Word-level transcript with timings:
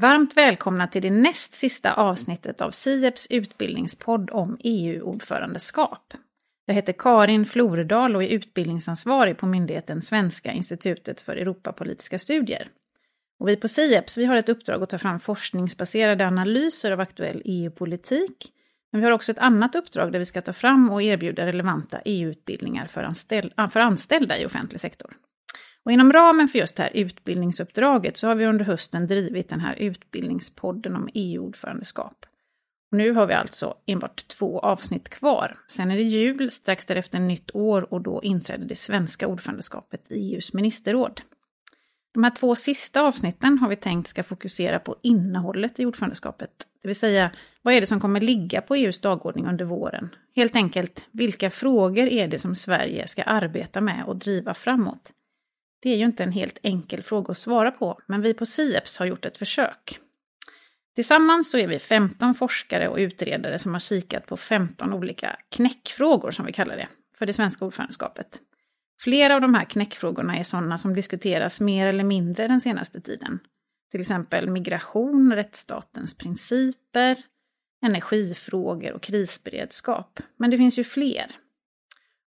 Varmt 0.00 0.36
välkomna 0.36 0.86
till 0.86 1.02
det 1.02 1.10
näst 1.10 1.54
sista 1.54 1.92
avsnittet 1.92 2.60
av 2.60 2.70
SIEPs 2.70 3.26
utbildningspodd 3.30 4.30
om 4.30 4.56
EU-ordförandeskap. 4.60 6.14
Jag 6.66 6.74
heter 6.74 6.92
Karin 6.92 7.46
Floredal 7.46 8.16
och 8.16 8.24
är 8.24 8.28
utbildningsansvarig 8.28 9.38
på 9.38 9.46
myndigheten 9.46 10.02
Svenska 10.02 10.52
institutet 10.52 11.20
för 11.20 11.36
Europapolitiska 11.36 12.18
studier. 12.18 12.68
Och 13.38 13.48
vi 13.48 13.56
på 13.56 13.68
SIEPS 13.68 14.18
vi 14.18 14.24
har 14.24 14.36
ett 14.36 14.48
uppdrag 14.48 14.82
att 14.82 14.90
ta 14.90 14.98
fram 14.98 15.20
forskningsbaserade 15.20 16.26
analyser 16.26 16.92
av 16.92 17.00
aktuell 17.00 17.42
EU-politik. 17.44 18.52
Men 18.92 19.00
vi 19.00 19.04
har 19.04 19.12
också 19.12 19.32
ett 19.32 19.38
annat 19.38 19.74
uppdrag 19.74 20.12
där 20.12 20.18
vi 20.18 20.24
ska 20.24 20.40
ta 20.42 20.52
fram 20.52 20.90
och 20.90 21.02
erbjuda 21.02 21.46
relevanta 21.46 22.00
EU-utbildningar 22.04 22.86
för, 22.86 23.02
anställ 23.02 23.52
för 23.70 23.80
anställda 23.80 24.38
i 24.38 24.46
offentlig 24.46 24.80
sektor. 24.80 25.16
Och 25.86 25.92
inom 25.92 26.12
ramen 26.12 26.48
för 26.48 26.58
just 26.58 26.76
det 26.76 26.82
här 26.82 26.96
utbildningsuppdraget 26.96 28.16
så 28.16 28.26
har 28.26 28.34
vi 28.34 28.46
under 28.46 28.64
hösten 28.64 29.06
drivit 29.06 29.48
den 29.48 29.60
här 29.60 29.74
utbildningspodden 29.74 30.96
om 30.96 31.08
EU-ordförandeskap. 31.14 32.26
Nu 32.90 33.12
har 33.12 33.26
vi 33.26 33.34
alltså 33.34 33.74
enbart 33.86 34.28
två 34.28 34.58
avsnitt 34.58 35.08
kvar. 35.08 35.58
Sen 35.68 35.90
är 35.90 35.96
det 35.96 36.02
jul, 36.02 36.50
strax 36.50 36.86
därefter 36.86 37.20
nytt 37.20 37.50
år 37.54 37.92
och 37.94 38.00
då 38.00 38.22
inträder 38.22 38.66
det 38.66 38.74
svenska 38.74 39.26
ordförandeskapet 39.26 40.12
i 40.12 40.34
EUs 40.34 40.52
ministerråd. 40.52 41.20
De 42.14 42.24
här 42.24 42.30
två 42.30 42.54
sista 42.54 43.02
avsnitten 43.02 43.58
har 43.58 43.68
vi 43.68 43.76
tänkt 43.76 44.08
ska 44.08 44.22
fokusera 44.22 44.78
på 44.78 44.96
innehållet 45.02 45.80
i 45.80 45.86
ordförandeskapet. 45.86 46.50
Det 46.82 46.88
vill 46.88 46.96
säga, 46.96 47.30
vad 47.62 47.74
är 47.74 47.80
det 47.80 47.86
som 47.86 48.00
kommer 48.00 48.20
ligga 48.20 48.60
på 48.60 48.74
EUs 48.74 48.98
dagordning 48.98 49.46
under 49.46 49.64
våren? 49.64 50.08
Helt 50.36 50.56
enkelt, 50.56 51.08
vilka 51.12 51.50
frågor 51.50 52.06
är 52.06 52.28
det 52.28 52.38
som 52.38 52.54
Sverige 52.54 53.06
ska 53.06 53.22
arbeta 53.22 53.80
med 53.80 54.04
och 54.04 54.16
driva 54.16 54.54
framåt? 54.54 55.12
Det 55.80 55.90
är 55.90 55.96
ju 55.96 56.04
inte 56.04 56.22
en 56.22 56.32
helt 56.32 56.58
enkel 56.62 57.02
fråga 57.02 57.30
att 57.30 57.38
svara 57.38 57.70
på, 57.70 58.00
men 58.06 58.22
vi 58.22 58.34
på 58.34 58.46
SIEPS 58.46 58.98
har 58.98 59.06
gjort 59.06 59.24
ett 59.24 59.38
försök. 59.38 59.98
Tillsammans 60.94 61.50
så 61.50 61.58
är 61.58 61.66
vi 61.66 61.78
15 61.78 62.34
forskare 62.34 62.88
och 62.88 62.96
utredare 62.96 63.58
som 63.58 63.72
har 63.72 63.80
kikat 63.80 64.26
på 64.26 64.36
15 64.36 64.92
olika 64.92 65.36
knäckfrågor, 65.48 66.30
som 66.30 66.46
vi 66.46 66.52
kallar 66.52 66.76
det, 66.76 66.88
för 67.18 67.26
det 67.26 67.32
svenska 67.32 67.64
ordförandeskapet. 67.64 68.40
Flera 69.00 69.34
av 69.34 69.40
de 69.40 69.54
här 69.54 69.64
knäckfrågorna 69.64 70.36
är 70.36 70.42
sådana 70.42 70.78
som 70.78 70.94
diskuteras 70.94 71.60
mer 71.60 71.86
eller 71.86 72.04
mindre 72.04 72.48
den 72.48 72.60
senaste 72.60 73.00
tiden. 73.00 73.38
Till 73.90 74.00
exempel 74.00 74.50
migration, 74.50 75.32
rättsstatens 75.32 76.14
principer, 76.14 77.22
energifrågor 77.86 78.92
och 78.92 79.02
krisberedskap. 79.02 80.20
Men 80.36 80.50
det 80.50 80.56
finns 80.56 80.78
ju 80.78 80.84
fler. 80.84 81.26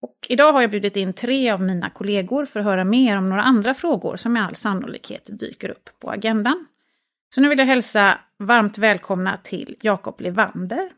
Och 0.02 0.18
idag 0.30 0.54
har 0.54 0.62
jag 0.62 0.72
bjudit 0.72 0.96
in 0.96 1.14
tre 1.14 1.52
av 1.52 1.62
mina 1.62 1.90
kollegor 1.90 2.46
för 2.46 2.60
att 2.60 2.66
höra 2.66 2.84
mer 2.84 3.18
om 3.18 3.30
några 3.30 3.44
andra 3.44 3.74
frågor 3.74 4.16
som 4.16 4.34
med 4.34 4.46
all 4.46 4.56
sannolikhet 4.56 5.30
dyker 5.40 5.70
upp 5.70 5.90
på 6.00 6.12
agendan. 6.12 6.66
Så 7.36 7.42
nu 7.42 7.50
vill 7.50 7.60
jag 7.60 7.66
hälsa 7.66 8.20
varmt 8.38 8.78
välkomna 8.78 9.38
till 9.44 9.76
Jakob 9.82 10.22
Levander, 10.22 10.90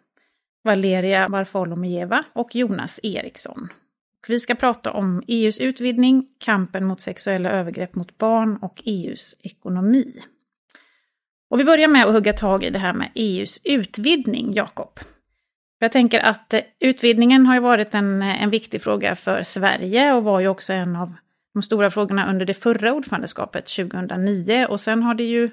Valeria 0.63 1.27
Varfolomijeva 1.27 2.23
och 2.33 2.55
Jonas 2.55 2.99
Eriksson. 3.03 3.67
Vi 4.27 4.39
ska 4.39 4.55
prata 4.55 4.91
om 4.91 5.23
EUs 5.27 5.59
utvidgning, 5.59 6.27
kampen 6.37 6.85
mot 6.85 7.01
sexuella 7.01 7.49
övergrepp 7.51 7.95
mot 7.95 8.17
barn 8.17 8.57
och 8.57 8.81
EUs 8.85 9.35
ekonomi. 9.39 10.21
Och 11.49 11.59
vi 11.59 11.63
börjar 11.63 11.87
med 11.87 12.05
att 12.05 12.13
hugga 12.13 12.33
tag 12.33 12.63
i 12.63 12.69
det 12.69 12.79
här 12.79 12.93
med 12.93 13.11
EUs 13.15 13.61
utvidgning, 13.63 14.53
Jakob. 14.53 14.99
Jag 15.79 15.91
tänker 15.91 16.19
att 16.19 16.53
eh, 16.53 16.61
utvidgningen 16.79 17.45
har 17.45 17.53
ju 17.53 17.59
varit 17.59 17.95
en, 17.95 18.21
eh, 18.21 18.43
en 18.43 18.49
viktig 18.49 18.81
fråga 18.81 19.15
för 19.15 19.43
Sverige 19.43 20.13
och 20.13 20.23
var 20.23 20.39
ju 20.39 20.47
också 20.47 20.73
en 20.73 20.95
av 20.95 21.13
de 21.53 21.61
stora 21.61 21.89
frågorna 21.89 22.29
under 22.29 22.45
det 22.45 22.53
förra 22.53 22.93
ordförandeskapet 22.93 23.65
2009. 23.65 24.65
Och 24.69 24.79
sen 24.79 25.03
har 25.03 25.13
det 25.13 25.23
ju 25.23 25.49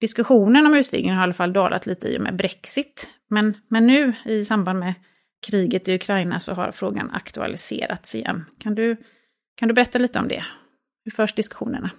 diskussionen 0.00 0.66
om 0.66 0.74
utvidgningen 0.74 1.16
har 1.16 1.22
i 1.22 1.24
alla 1.24 1.32
fall 1.32 1.52
dalat 1.52 1.86
lite 1.86 2.08
i 2.08 2.18
och 2.18 2.22
med 2.22 2.36
Brexit. 2.36 3.08
Men, 3.30 3.56
men 3.68 3.86
nu 3.86 4.12
i 4.24 4.44
samband 4.44 4.78
med 4.78 4.94
kriget 5.46 5.88
i 5.88 5.94
Ukraina 5.94 6.40
så 6.40 6.52
har 6.52 6.72
frågan 6.72 7.10
aktualiserats 7.10 8.14
igen. 8.14 8.44
Kan 8.58 8.74
du, 8.74 8.96
kan 9.56 9.68
du 9.68 9.74
berätta 9.74 9.98
lite 9.98 10.18
om 10.18 10.28
det? 10.28 10.44
Hur 11.04 11.10
förs 11.12 11.34
diskussionerna? 11.34 11.90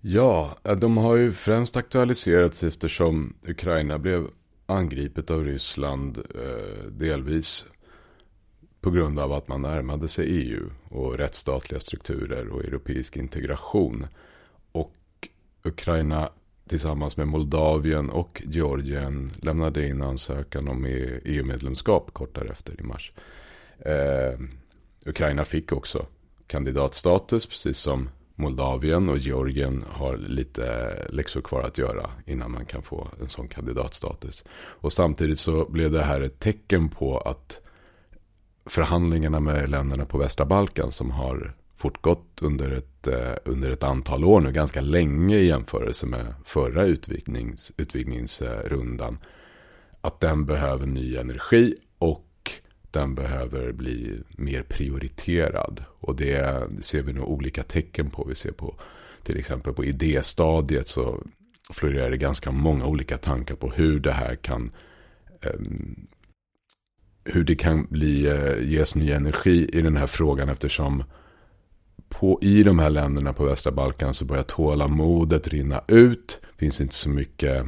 Ja, 0.00 0.58
de 0.80 0.96
har 0.96 1.16
ju 1.16 1.32
främst 1.32 1.76
aktualiserats 1.76 2.62
eftersom 2.62 3.36
Ukraina 3.48 3.98
blev 3.98 4.26
angripet 4.66 5.30
av 5.30 5.44
Ryssland 5.44 6.18
eh, 6.18 6.90
delvis 6.90 7.64
på 8.80 8.90
grund 8.90 9.18
av 9.18 9.32
att 9.32 9.48
man 9.48 9.62
närmade 9.62 10.08
sig 10.08 10.26
EU 10.26 10.70
och 10.88 11.18
rättsstatliga 11.18 11.80
strukturer 11.80 12.48
och 12.48 12.64
europeisk 12.64 13.16
integration. 13.16 14.06
Och 14.72 14.94
Ukraina 15.62 16.30
tillsammans 16.68 17.16
med 17.16 17.28
Moldavien 17.28 18.10
och 18.10 18.42
Georgien 18.46 19.30
lämnade 19.42 19.88
in 19.88 20.02
ansökan 20.02 20.68
om 20.68 20.86
e 20.86 21.20
EU-medlemskap 21.24 22.12
kort 22.12 22.34
därefter 22.34 22.80
i 22.80 22.82
mars. 22.82 23.12
Eh, 23.78 24.40
Ukraina 25.06 25.44
fick 25.44 25.72
också 25.72 26.06
kandidatstatus 26.46 27.46
precis 27.46 27.78
som 27.78 28.08
Moldavien 28.36 29.08
och 29.08 29.18
Georgien 29.18 29.84
har 29.90 30.16
lite 30.16 30.94
läxor 31.10 31.40
kvar 31.40 31.62
att 31.62 31.78
göra 31.78 32.10
innan 32.26 32.52
man 32.52 32.66
kan 32.66 32.82
få 32.82 33.08
en 33.20 33.28
sån 33.28 33.48
kandidatstatus. 33.48 34.44
Och 34.54 34.92
samtidigt 34.92 35.38
så 35.38 35.64
blev 35.64 35.90
det 35.90 36.02
här 36.02 36.20
ett 36.20 36.38
tecken 36.38 36.88
på 36.88 37.18
att 37.18 37.60
förhandlingarna 38.66 39.40
med 39.40 39.68
länderna 39.70 40.04
på 40.04 40.18
västra 40.18 40.46
Balkan 40.46 40.92
som 40.92 41.10
har 41.10 41.54
fortgått 41.76 42.38
under 42.42 42.70
ett, 42.70 43.06
eh, 43.06 43.34
under 43.44 43.70
ett 43.70 43.82
antal 43.82 44.24
år 44.24 44.40
nu, 44.40 44.52
ganska 44.52 44.80
länge 44.80 45.36
i 45.36 45.46
jämförelse 45.46 46.06
med 46.06 46.34
förra 46.44 46.84
utvidgnings, 46.84 47.72
utvidgningsrundan. 47.76 49.18
Att 50.00 50.20
den 50.20 50.46
behöver 50.46 50.86
ny 50.86 51.16
energi 51.16 51.74
den 52.94 53.14
behöver 53.14 53.72
bli 53.72 54.20
mer 54.36 54.62
prioriterad. 54.62 55.84
Och 56.00 56.16
det 56.16 56.62
ser 56.80 57.02
vi 57.02 57.12
nog 57.12 57.28
olika 57.28 57.62
tecken 57.62 58.10
på. 58.10 58.24
Vi 58.24 58.34
ser 58.34 58.52
på 58.52 58.74
till 59.22 59.38
exempel 59.38 59.72
på 59.72 59.84
idéstadiet 59.84 60.88
så 60.88 61.22
florerar 61.70 62.10
det 62.10 62.16
ganska 62.16 62.50
många 62.50 62.86
olika 62.86 63.18
tankar 63.18 63.54
på 63.54 63.70
hur 63.70 64.00
det 64.00 64.12
här 64.12 64.34
kan 64.34 64.70
um, 65.54 66.06
hur 67.24 67.44
det 67.44 67.54
kan 67.54 67.86
bli, 67.90 68.28
uh, 68.28 68.72
ges 68.72 68.94
ny 68.94 69.10
energi 69.10 69.68
i 69.72 69.82
den 69.82 69.96
här 69.96 70.06
frågan 70.06 70.48
eftersom 70.48 71.04
på, 72.08 72.38
i 72.42 72.62
de 72.62 72.78
här 72.78 72.90
länderna 72.90 73.32
på 73.32 73.44
västra 73.44 73.72
Balkan 73.72 74.14
så 74.14 74.24
börjar 74.24 74.42
tålamodet 74.42 75.48
rinna 75.48 75.80
ut. 75.88 76.40
Finns 76.56 76.80
inte 76.80 76.94
så 76.94 77.08
mycket 77.08 77.66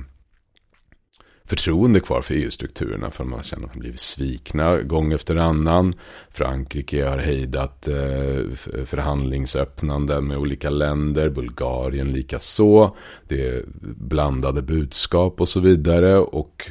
förtroende 1.46 2.00
kvar 2.00 2.22
för 2.22 2.34
EU-strukturerna 2.34 3.10
för 3.10 3.24
man 3.24 3.42
känner 3.42 3.66
att 3.66 3.74
man 3.74 3.80
blivit 3.80 4.00
svikna 4.00 4.82
gång 4.82 5.12
efter 5.12 5.36
annan. 5.36 5.94
Frankrike 6.30 7.04
har 7.04 7.18
hejdat 7.18 7.88
eh, 7.88 8.50
förhandlingsöppnande 8.84 10.20
med 10.20 10.38
olika 10.38 10.70
länder, 10.70 11.28
Bulgarien 11.28 12.12
lika 12.12 12.38
så. 12.38 12.96
Det 13.28 13.48
är 13.48 13.64
blandade 13.98 14.62
budskap 14.62 15.40
och 15.40 15.48
så 15.48 15.60
vidare 15.60 16.18
och 16.18 16.70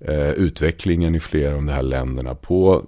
eh, 0.00 0.30
utvecklingen 0.30 1.14
i 1.14 1.20
flera 1.20 1.48
av 1.48 1.54
de 1.54 1.68
här 1.68 1.82
länderna 1.82 2.34
på 2.34 2.86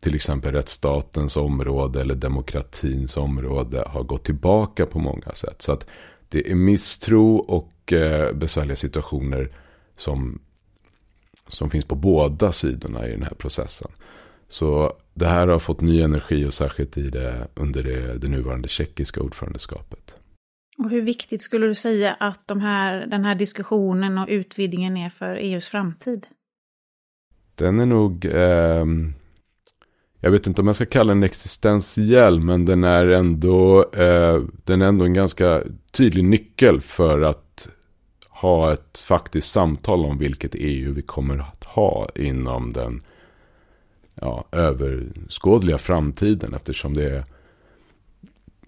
till 0.00 0.14
exempel 0.14 0.52
rättsstatens 0.52 1.36
område 1.36 2.00
eller 2.00 2.14
demokratins 2.14 3.16
område 3.16 3.84
har 3.86 4.02
gått 4.02 4.24
tillbaka 4.24 4.86
på 4.86 4.98
många 4.98 5.34
sätt. 5.34 5.62
Så 5.62 5.72
att 5.72 5.86
det 6.28 6.50
är 6.50 6.54
misstro 6.54 7.36
och 7.36 7.92
eh, 7.92 8.32
besvärliga 8.32 8.76
situationer 8.76 9.50
som, 9.96 10.40
som 11.50 11.70
finns 11.70 11.84
på 11.84 11.94
båda 11.94 12.52
sidorna 12.52 13.08
i 13.08 13.10
den 13.10 13.22
här 13.22 13.34
processen. 13.34 13.90
Så 14.48 14.96
det 15.14 15.26
här 15.26 15.48
har 15.48 15.58
fått 15.58 15.80
ny 15.80 16.02
energi 16.02 16.44
och 16.44 16.54
särskilt 16.54 16.98
i 16.98 17.10
det, 17.10 17.48
under 17.54 17.82
det, 17.82 18.18
det 18.18 18.28
nuvarande 18.28 18.68
tjeckiska 18.68 19.20
ordförandeskapet. 19.20 20.14
Och 20.78 20.90
hur 20.90 21.02
viktigt 21.02 21.42
skulle 21.42 21.66
du 21.66 21.74
säga 21.74 22.12
att 22.20 22.48
de 22.48 22.60
här, 22.60 23.06
den 23.06 23.24
här 23.24 23.34
diskussionen 23.34 24.18
och 24.18 24.26
utvidgningen 24.28 24.96
är 24.96 25.10
för 25.10 25.34
EUs 25.34 25.68
framtid? 25.68 26.26
Den 27.54 27.80
är 27.80 27.86
nog 27.86 28.24
eh, 28.24 28.84
jag 30.20 30.30
vet 30.30 30.46
inte 30.46 30.60
om 30.60 30.66
jag 30.66 30.76
ska 30.76 30.86
kalla 30.86 31.14
den 31.14 31.22
existentiell, 31.22 32.40
men 32.40 32.64
den 32.64 32.84
är 32.84 33.06
ändå, 33.06 33.90
eh, 33.92 34.42
den 34.64 34.82
är 34.82 34.86
ändå 34.86 35.04
en 35.04 35.14
ganska 35.14 35.62
tydlig 35.92 36.24
nyckel 36.24 36.80
för 36.80 37.20
att 37.20 37.68
ha 38.40 38.72
ett 38.72 38.98
faktiskt 38.98 39.50
samtal 39.50 40.04
om 40.04 40.18
vilket 40.18 40.54
EU 40.54 40.92
vi 40.92 41.02
kommer 41.02 41.38
att 41.38 41.64
ha 41.64 42.08
inom 42.14 42.72
den 42.72 43.02
ja, 44.14 44.44
överskådliga 44.52 45.78
framtiden. 45.78 46.54
Eftersom 46.54 46.94
det 46.94 47.10
är, 47.10 47.24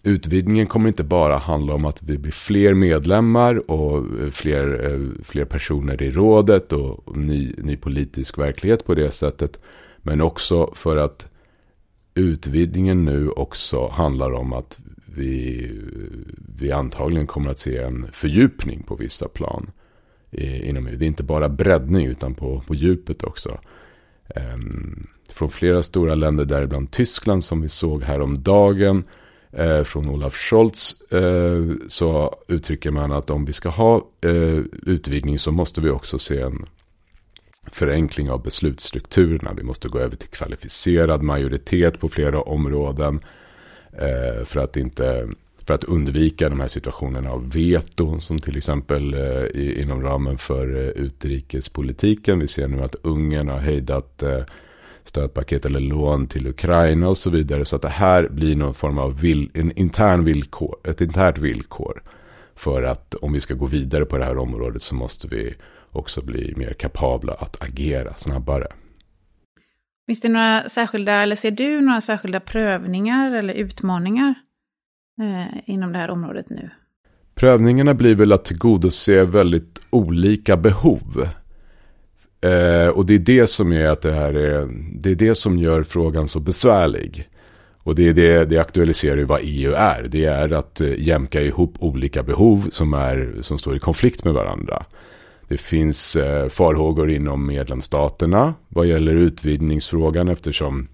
utvidgningen 0.03 0.67
kommer 0.67 0.89
inte 0.89 1.05
bara 1.05 1.39
handla 1.39 1.75
om 1.75 1.85
att 1.85 2.03
vi 2.03 2.19
blir 2.19 2.33
fler 2.33 2.75
medlemmar 2.75 3.71
och 3.71 4.05
fler, 4.33 4.93
eh, 4.93 5.25
fler 5.25 5.45
personer 5.45 6.03
i 6.03 6.11
rådet 6.11 6.73
och 6.73 7.17
ny, 7.17 7.55
ny 7.59 7.77
politisk 7.77 8.39
verklighet 8.39 8.85
på 8.85 8.95
det 8.95 9.11
sättet. 9.11 9.61
Men 9.99 10.21
också 10.21 10.73
för 10.75 10.97
att 10.97 11.27
utvidgningen 12.15 13.05
nu 13.05 13.29
också 13.29 13.89
handlar 13.89 14.33
om 14.33 14.53
att 14.53 14.79
vi, 15.15 15.71
vi 16.59 16.73
antagligen 16.73 17.27
kommer 17.27 17.51
att 17.51 17.59
se 17.59 17.77
en 17.77 18.07
fördjupning 18.13 18.83
på 18.83 18.95
vissa 18.95 19.29
plan 19.29 19.71
eh, 20.31 20.69
inom 20.69 20.85
Det 20.85 21.05
är 21.05 21.09
inte 21.09 21.23
bara 21.23 21.49
breddning 21.49 22.07
utan 22.07 22.35
på, 22.35 22.63
på 22.67 22.75
djupet 22.75 23.25
också. 23.25 23.59
Um, 24.55 25.07
från 25.31 25.51
flera 25.51 25.83
stora 25.83 26.15
länder, 26.15 26.45
däribland 26.45 26.91
Tyskland 26.91 27.45
som 27.45 27.61
vi 27.61 27.69
såg 27.69 28.03
häromdagen. 28.03 29.05
Eh, 29.53 29.83
från 29.83 30.09
Olaf 30.09 30.35
Scholz 30.35 31.13
eh, 31.13 31.63
så 31.89 32.37
uttrycker 32.49 32.91
man 32.91 33.13
att 33.13 33.31
om 33.31 33.45
vi 33.45 33.53
ska 33.53 33.69
ha 33.69 34.09
utvidgning 34.83 35.39
så 35.39 35.53
måste 35.53 35.81
vi 35.81 35.91
också 35.91 36.19
se 36.19 36.41
en 36.41 36.65
förenkling 37.73 38.31
av 38.31 38.43
beslutsstrukturerna. 38.43 39.53
Vi 39.57 39.63
måste 39.63 39.89
gå 39.89 39.99
över 39.99 40.17
till 40.17 40.29
kvalificerad 40.29 41.23
majoritet 41.23 42.01
på 42.01 42.09
flera 42.09 42.41
områden. 42.41 43.21
Eh, 43.93 44.45
för 44.45 44.61
att 44.61 44.77
inte 44.77 45.29
för 45.67 45.75
att 45.75 45.85
undvika 45.85 46.49
de 46.49 46.61
här 46.61 46.69
situationerna 46.69 47.31
av 47.31 47.51
veto 47.51 48.21
som 48.21 48.39
till 48.39 48.57
exempel 48.57 49.15
eh, 49.15 49.81
inom 49.83 50.03
ramen 50.03 50.39
för 50.39 50.77
eh, 50.77 50.89
utrikespolitiken. 50.89 52.39
Vi 52.39 52.49
ser 52.49 52.69
nu 52.69 52.83
att 52.83 52.95
Ungern 53.03 53.49
har 53.49 53.59
hejdat 53.59 54.23
eh, 54.23 54.43
stödpaket 55.05 55.67
eller 55.67 55.81
lån 55.81 56.27
till 56.27 56.47
Ukraina 56.47 57.09
och 57.09 57.19
så 57.19 57.31
vidare. 57.31 57.65
Så 57.65 57.77
att 57.77 57.83
det 57.83 57.89
här 57.89 58.29
blir 58.29 58.57
någon 58.57 58.75
form 58.75 58.99
av 58.99 59.21
vill, 59.21 59.51
en 59.55 59.73
intern 59.79 60.25
villkor, 60.25 60.77
ett 60.85 61.01
internt 61.01 61.39
villkor. 61.39 62.03
För 62.55 62.83
att 62.83 63.15
om 63.15 63.33
vi 63.33 63.41
ska 63.41 63.55
gå 63.55 63.67
vidare 63.67 64.05
på 64.05 64.19
det 64.19 64.25
här 64.25 64.39
området 64.39 64.83
så 64.83 64.95
måste 64.95 65.29
vi 65.29 65.55
också 65.91 66.23
bli 66.23 66.55
mer 66.57 66.73
kapabla 66.73 67.33
att 67.33 67.63
agera 67.63 68.15
snabbare. 68.15 68.67
Finns 70.07 70.21
det 70.21 70.29
några 70.29 70.69
särskilda, 70.69 71.13
eller 71.13 71.37
ser 71.37 71.51
du 71.51 71.81
några 71.81 72.01
särskilda 72.01 72.41
prövningar 72.41 73.35
eller 73.35 73.55
utmaningar 73.55 74.35
eh, 75.21 75.61
inom 75.67 75.93
det 75.93 75.99
här 75.99 76.11
området 76.11 76.51
nu? 76.51 76.71
Prövningarna 77.35 77.95
blir 77.95 78.15
väl 78.15 78.33
att 78.33 78.45
tillgodose 78.45 79.25
väldigt 79.25 79.81
olika 79.91 80.57
behov. 80.57 81.29
Eh, 82.41 82.89
och 82.89 83.07
det 83.07 83.15
är 83.15 83.19
det 83.19 83.47
som 83.47 83.73
är 83.73 83.87
att 83.87 84.03
det 84.03 84.13
här 84.13 84.35
är, 84.35 84.69
det 85.01 85.11
är 85.11 85.15
det 85.15 85.35
som 85.35 85.59
gör 85.59 85.83
frågan 85.83 86.29
så 86.29 86.41
besvärlig. 86.41 87.29
Och 87.85 87.95
det 87.95 88.09
är 88.09 88.15
det, 88.15 88.45
det 88.45 88.59
aktualiserar 88.59 89.17
ju 89.17 89.25
vad 89.25 89.41
EU 89.43 89.73
är. 89.73 90.07
Det 90.09 90.25
är 90.25 90.53
att 90.53 90.81
eh, 90.81 90.95
jämka 90.99 91.41
ihop 91.41 91.75
olika 91.79 92.23
behov 92.23 92.69
som, 92.73 92.95
är, 92.95 93.39
som 93.41 93.59
står 93.59 93.77
i 93.77 93.79
konflikt 93.79 94.25
med 94.25 94.35
varandra. 94.35 94.85
Det 95.49 95.57
finns 95.57 96.17
eh, 96.17 96.49
farhågor 96.49 97.11
inom 97.11 97.47
medlemsstaterna 97.47 98.55
vad 98.69 98.87
gäller 98.87 99.15
utvidgningsfrågan 99.15 100.29
eftersom 100.29 100.89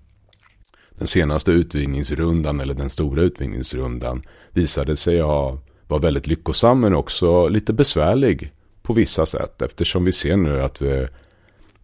den 0.99 1.07
senaste 1.07 1.51
utvidgningsrundan 1.51 2.61
eller 2.61 2.75
den 2.75 2.91
stora 2.91 3.23
utvidgningsrundan 3.23 4.23
visade 4.53 4.97
sig 4.97 5.21
ha 5.21 5.59
väldigt 5.89 6.27
lyckosam 6.27 6.81
men 6.81 6.95
också 6.95 7.49
lite 7.49 7.73
besvärlig 7.73 8.53
på 8.83 8.93
vissa 8.93 9.27
sätt. 9.27 9.63
Eftersom 9.63 10.05
vi 10.05 10.13
ser 10.13 10.37
nu 10.37 10.63
att 10.63 10.83
vi, 10.83 11.09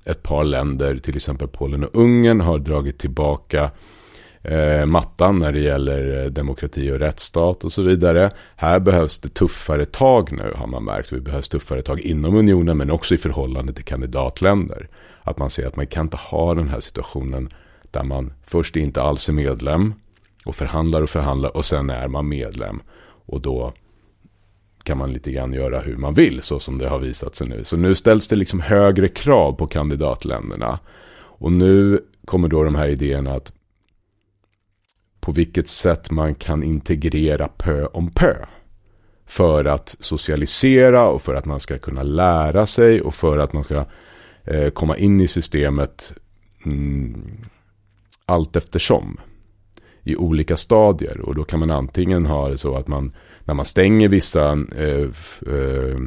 ett 0.04 0.22
par 0.22 0.44
länder, 0.44 0.98
till 0.98 1.16
exempel 1.16 1.48
Polen 1.48 1.84
och 1.84 2.00
Ungern, 2.02 2.40
har 2.40 2.58
dragit 2.58 2.98
tillbaka 2.98 3.70
eh, 4.44 4.86
mattan 4.86 5.38
när 5.38 5.52
det 5.52 5.60
gäller 5.60 6.24
eh, 6.24 6.30
demokrati 6.30 6.90
och 6.92 6.98
rättsstat 6.98 7.64
och 7.64 7.72
så 7.72 7.82
vidare. 7.82 8.30
Här 8.56 8.78
behövs 8.78 9.18
det 9.18 9.28
tuffare 9.28 9.84
tag 9.84 10.32
nu 10.32 10.52
har 10.56 10.66
man 10.66 10.84
märkt. 10.84 11.12
Vi 11.12 11.20
behövs 11.20 11.48
tuffare 11.48 11.82
tag 11.82 12.00
inom 12.00 12.36
unionen 12.36 12.76
men 12.76 12.90
också 12.90 13.14
i 13.14 13.18
förhållande 13.18 13.72
till 13.72 13.84
kandidatländer. 13.84 14.88
Att 15.22 15.38
man 15.38 15.50
ser 15.50 15.66
att 15.66 15.76
man 15.76 15.86
kan 15.86 16.06
inte 16.06 16.16
ha 16.16 16.54
den 16.54 16.68
här 16.68 16.80
situationen 16.80 17.48
där 17.90 18.04
man 18.04 18.32
först 18.46 18.76
inte 18.76 19.02
alls 19.02 19.28
är 19.28 19.32
medlem 19.32 19.94
och 20.44 20.54
förhandlar 20.54 21.02
och 21.02 21.10
förhandlar 21.10 21.56
och 21.56 21.64
sen 21.64 21.90
är 21.90 22.08
man 22.08 22.28
medlem. 22.28 22.82
Och 23.26 23.40
då 23.40 23.72
kan 24.82 24.98
man 24.98 25.12
lite 25.12 25.32
grann 25.32 25.52
göra 25.52 25.80
hur 25.80 25.96
man 25.96 26.14
vill 26.14 26.42
så 26.42 26.58
som 26.58 26.78
det 26.78 26.88
har 26.88 26.98
visat 26.98 27.34
sig 27.34 27.48
nu. 27.48 27.64
Så 27.64 27.76
nu 27.76 27.94
ställs 27.94 28.28
det 28.28 28.36
liksom 28.36 28.60
högre 28.60 29.08
krav 29.08 29.52
på 29.52 29.66
kandidatländerna. 29.66 30.78
Och 31.16 31.52
nu 31.52 32.04
kommer 32.24 32.48
då 32.48 32.64
de 32.64 32.74
här 32.74 32.88
idéerna 32.88 33.32
att 33.32 33.52
på 35.24 35.32
vilket 35.32 35.68
sätt 35.68 36.10
man 36.10 36.34
kan 36.34 36.62
integrera 36.62 37.48
pö 37.48 37.86
om 37.86 38.10
pö. 38.10 38.36
För 39.26 39.64
att 39.64 39.96
socialisera 40.00 41.08
och 41.08 41.22
för 41.22 41.34
att 41.34 41.44
man 41.44 41.60
ska 41.60 41.78
kunna 41.78 42.02
lära 42.02 42.66
sig 42.66 43.00
och 43.00 43.14
för 43.14 43.38
att 43.38 43.52
man 43.52 43.64
ska 43.64 43.84
eh, 44.44 44.70
komma 44.70 44.96
in 44.96 45.20
i 45.20 45.28
systemet 45.28 46.12
mm, 46.66 47.44
allt 48.26 48.56
eftersom. 48.56 49.20
I 50.02 50.16
olika 50.16 50.56
stadier 50.56 51.20
och 51.20 51.34
då 51.34 51.44
kan 51.44 51.60
man 51.60 51.70
antingen 51.70 52.26
ha 52.26 52.48
det 52.48 52.58
så 52.58 52.76
att 52.76 52.88
man 52.88 53.12
när 53.44 53.54
man 53.54 53.66
stänger 53.66 54.08
vissa 54.08 54.52
eh, 54.76 55.08
eh, 55.46 55.98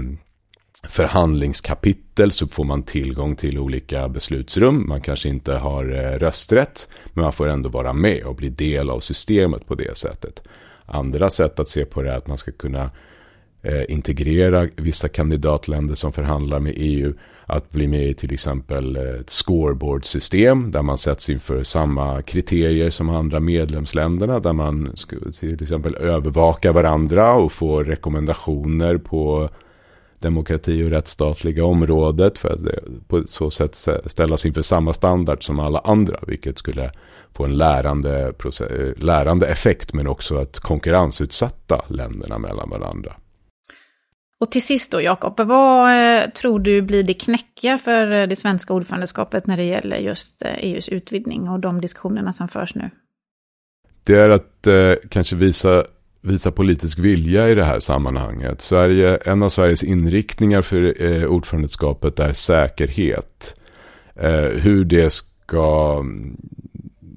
förhandlingskapitel 0.83 2.31
så 2.31 2.47
får 2.47 2.63
man 2.63 2.83
tillgång 2.83 3.35
till 3.35 3.59
olika 3.59 4.09
beslutsrum. 4.09 4.87
Man 4.87 5.01
kanske 5.01 5.29
inte 5.29 5.57
har 5.57 5.91
eh, 5.91 6.19
rösträtt 6.19 6.87
men 7.13 7.23
man 7.23 7.33
får 7.33 7.47
ändå 7.47 7.69
vara 7.69 7.93
med 7.93 8.23
och 8.23 8.35
bli 8.35 8.49
del 8.49 8.89
av 8.89 8.99
systemet 8.99 9.67
på 9.67 9.75
det 9.75 9.97
sättet. 9.97 10.43
Andra 10.85 11.29
sätt 11.29 11.59
att 11.59 11.69
se 11.69 11.85
på 11.85 12.01
det 12.01 12.11
är 12.11 12.17
att 12.17 12.27
man 12.27 12.37
ska 12.37 12.51
kunna 12.51 12.91
eh, 13.61 13.83
integrera 13.91 14.67
vissa 14.75 15.09
kandidatländer 15.09 15.95
som 15.95 16.13
förhandlar 16.13 16.59
med 16.59 16.73
EU 16.75 17.13
att 17.45 17.71
bli 17.71 17.87
med 17.87 18.07
i 18.07 18.13
till 18.13 18.33
exempel 18.33 18.95
eh, 18.95 19.03
ett 19.03 19.29
scoreboard-system 19.29 20.71
där 20.71 20.81
man 20.81 20.97
sätts 20.97 21.29
inför 21.29 21.63
samma 21.63 22.21
kriterier 22.21 22.89
som 22.89 23.09
andra 23.09 23.39
medlemsländerna 23.39 24.39
där 24.39 24.53
man 24.53 24.93
till 25.39 25.63
exempel 25.63 25.95
övervakar 25.95 26.73
varandra 26.73 27.33
och 27.33 27.51
får 27.51 27.83
rekommendationer 27.83 28.97
på 28.97 29.49
demokrati 30.19 30.83
och 30.83 30.89
rättsstatliga 30.89 31.65
området 31.65 32.37
för 32.37 32.49
att 32.49 32.61
på 33.07 33.23
så 33.27 33.51
sätt 33.51 33.75
ställas 34.05 34.45
inför 34.45 34.61
samma 34.61 34.93
standard 34.93 35.43
som 35.43 35.59
alla 35.59 35.79
andra 35.79 36.19
vilket 36.27 36.57
skulle 36.57 36.91
få 37.33 37.45
en 37.45 37.57
lärande, 37.57 38.33
lärande 38.97 39.47
effekt 39.47 39.93
men 39.93 40.07
också 40.07 40.37
att 40.37 40.59
konkurrensutsätta 40.59 41.85
länderna 41.87 42.37
mellan 42.37 42.69
varandra. 42.69 43.15
Och 44.39 44.51
till 44.51 44.65
sist 44.65 44.91
då, 44.91 45.01
Jakob, 45.01 45.39
vad 45.39 46.19
eh, 46.21 46.29
tror 46.29 46.59
du 46.59 46.81
blir 46.81 47.03
det 47.03 47.13
knäckiga 47.13 47.77
för 47.77 48.11
eh, 48.11 48.27
det 48.27 48.35
svenska 48.35 48.73
ordförandeskapet 48.73 49.47
när 49.47 49.57
det 49.57 49.63
gäller 49.63 49.97
just 49.97 50.41
EUs 50.41 50.87
eh, 50.87 50.93
e 50.93 50.97
utvidgning 50.97 51.49
och 51.49 51.59
de 51.59 51.81
diskussionerna 51.81 52.33
som 52.33 52.47
förs 52.47 52.75
nu? 52.75 52.89
Det 54.05 54.15
är 54.15 54.29
att 54.29 54.67
eh, 54.67 54.93
kanske 55.09 55.35
visa, 55.35 55.85
visa 56.21 56.51
politisk 56.51 56.99
vilja 56.99 57.49
i 57.49 57.55
det 57.55 57.63
här 57.63 57.79
sammanhanget. 57.79 58.61
Sverige, 58.61 59.15
en 59.15 59.43
av 59.43 59.49
Sveriges 59.49 59.83
inriktningar 59.83 60.61
för 60.61 61.03
eh, 61.03 61.23
ordförandeskapet 61.23 62.19
är 62.19 62.33
säkerhet. 62.33 63.53
Eh, 64.15 64.49
hur 64.49 64.85
det 64.85 65.13
ska 65.13 65.97
mm, 65.99 66.37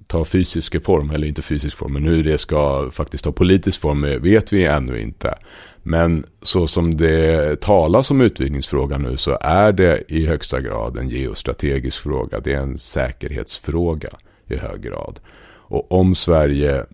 ta 0.07 0.25
fysisk 0.25 0.85
form, 0.85 1.11
eller 1.11 1.27
inte 1.27 1.43
fysisk 1.43 1.77
form, 1.77 1.93
men 1.93 2.05
hur 2.05 2.25
det 2.25 2.39
ska 2.39 2.91
faktiskt 2.91 3.25
ta 3.25 3.33
politisk 3.33 3.81
form 3.81 4.05
eh, 4.05 4.19
vet 4.19 4.53
vi 4.53 4.65
ännu 4.65 5.01
inte. 5.01 5.35
Men 5.83 6.25
så 6.43 6.67
som 6.67 6.91
det 6.91 7.61
talas 7.61 8.11
om 8.11 8.21
utvidgningsfrågan 8.21 9.03
nu 9.03 9.17
så 9.17 9.39
är 9.41 9.73
det 9.73 10.03
i 10.09 10.27
högsta 10.27 10.61
grad 10.61 10.99
en 10.99 11.09
geostrategisk 11.09 12.03
fråga. 12.03 12.41
Det 12.41 12.53
är 12.53 12.61
en 12.61 12.79
säkerhetsfråga 12.79 14.09
i 14.49 14.57
hög 14.57 14.81
grad. 14.81 15.21
Och 15.71 15.93
om 15.93 16.15
Sverige 16.15 16.85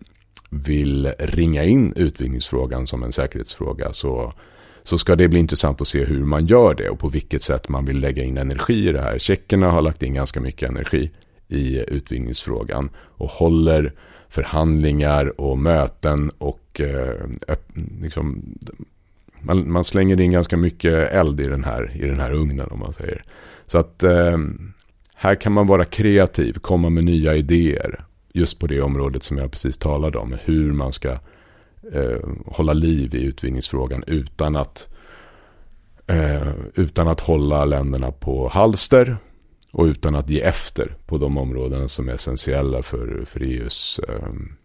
vill 0.49 1.13
ringa 1.19 1.63
in 1.63 1.93
utvidgningsfrågan 1.95 2.87
som 2.87 3.03
en 3.03 3.11
säkerhetsfråga 3.11 3.93
så, 3.93 4.33
så 4.83 4.97
ska 4.97 5.15
det 5.15 5.27
bli 5.27 5.39
intressant 5.39 5.81
att 5.81 5.87
se 5.87 6.03
hur 6.03 6.23
man 6.23 6.45
gör 6.45 6.75
det 6.75 6.89
och 6.89 6.99
på 6.99 7.09
vilket 7.09 7.41
sätt 7.41 7.69
man 7.69 7.85
vill 7.85 7.99
lägga 7.99 8.23
in 8.23 8.37
energi 8.37 8.89
i 8.89 8.91
det 8.91 9.01
här. 9.01 9.19
Tjeckerna 9.19 9.71
har 9.71 9.81
lagt 9.81 10.03
in 10.03 10.13
ganska 10.13 10.39
mycket 10.39 10.69
energi 10.69 11.11
i 11.47 11.83
utvidgningsfrågan 11.87 12.89
och 12.97 13.29
håller 13.29 13.93
förhandlingar 14.29 15.41
och 15.41 15.57
möten 15.57 16.31
och 16.37 16.81
eh, 16.81 17.27
liksom, 18.01 18.43
man, 19.39 19.71
man, 19.71 19.83
slänger 19.83 20.19
in 20.19 20.31
ganska 20.31 20.57
mycket 20.57 21.11
eld 21.11 21.39
i 21.39 21.43
den 21.43 21.63
här, 21.63 21.91
i 21.95 22.07
den 22.07 22.19
här 22.19 22.33
ugnen 22.33 22.67
om 22.71 22.79
man 22.79 22.93
säger. 22.93 23.23
Så 23.65 23.77
att 23.77 24.03
eh, 24.03 24.37
här 25.15 25.35
kan 25.35 25.51
man 25.51 25.67
vara 25.67 25.85
kreativ, 25.85 26.53
komma 26.53 26.89
med 26.89 27.03
nya 27.03 27.35
idéer. 27.35 28.06
Just 28.37 28.59
på 28.59 28.67
det 28.67 28.81
området 28.81 29.23
som 29.23 29.37
jag 29.37 29.51
precis 29.51 29.77
talade 29.77 30.17
om. 30.17 30.37
Hur 30.43 30.71
man 30.71 30.93
ska 30.93 31.11
eh, 31.93 32.19
hålla 32.45 32.73
liv 32.73 33.15
i 33.15 33.23
utvinningsfrågan 33.23 34.03
utan 34.07 34.55
att, 34.55 34.87
eh, 36.07 36.51
utan 36.75 37.07
att 37.07 37.19
hålla 37.19 37.65
länderna 37.65 38.11
på 38.11 38.47
halster. 38.47 39.17
Och 39.71 39.83
utan 39.85 40.15
att 40.15 40.29
ge 40.29 40.41
efter 40.41 40.95
på 41.05 41.17
de 41.17 41.37
områden 41.37 41.89
som 41.89 42.09
är 42.09 42.13
essentiella 42.13 42.83
för, 42.83 43.25
för, 43.25 43.39
EUs, 43.43 43.99
ehm, 44.09 44.55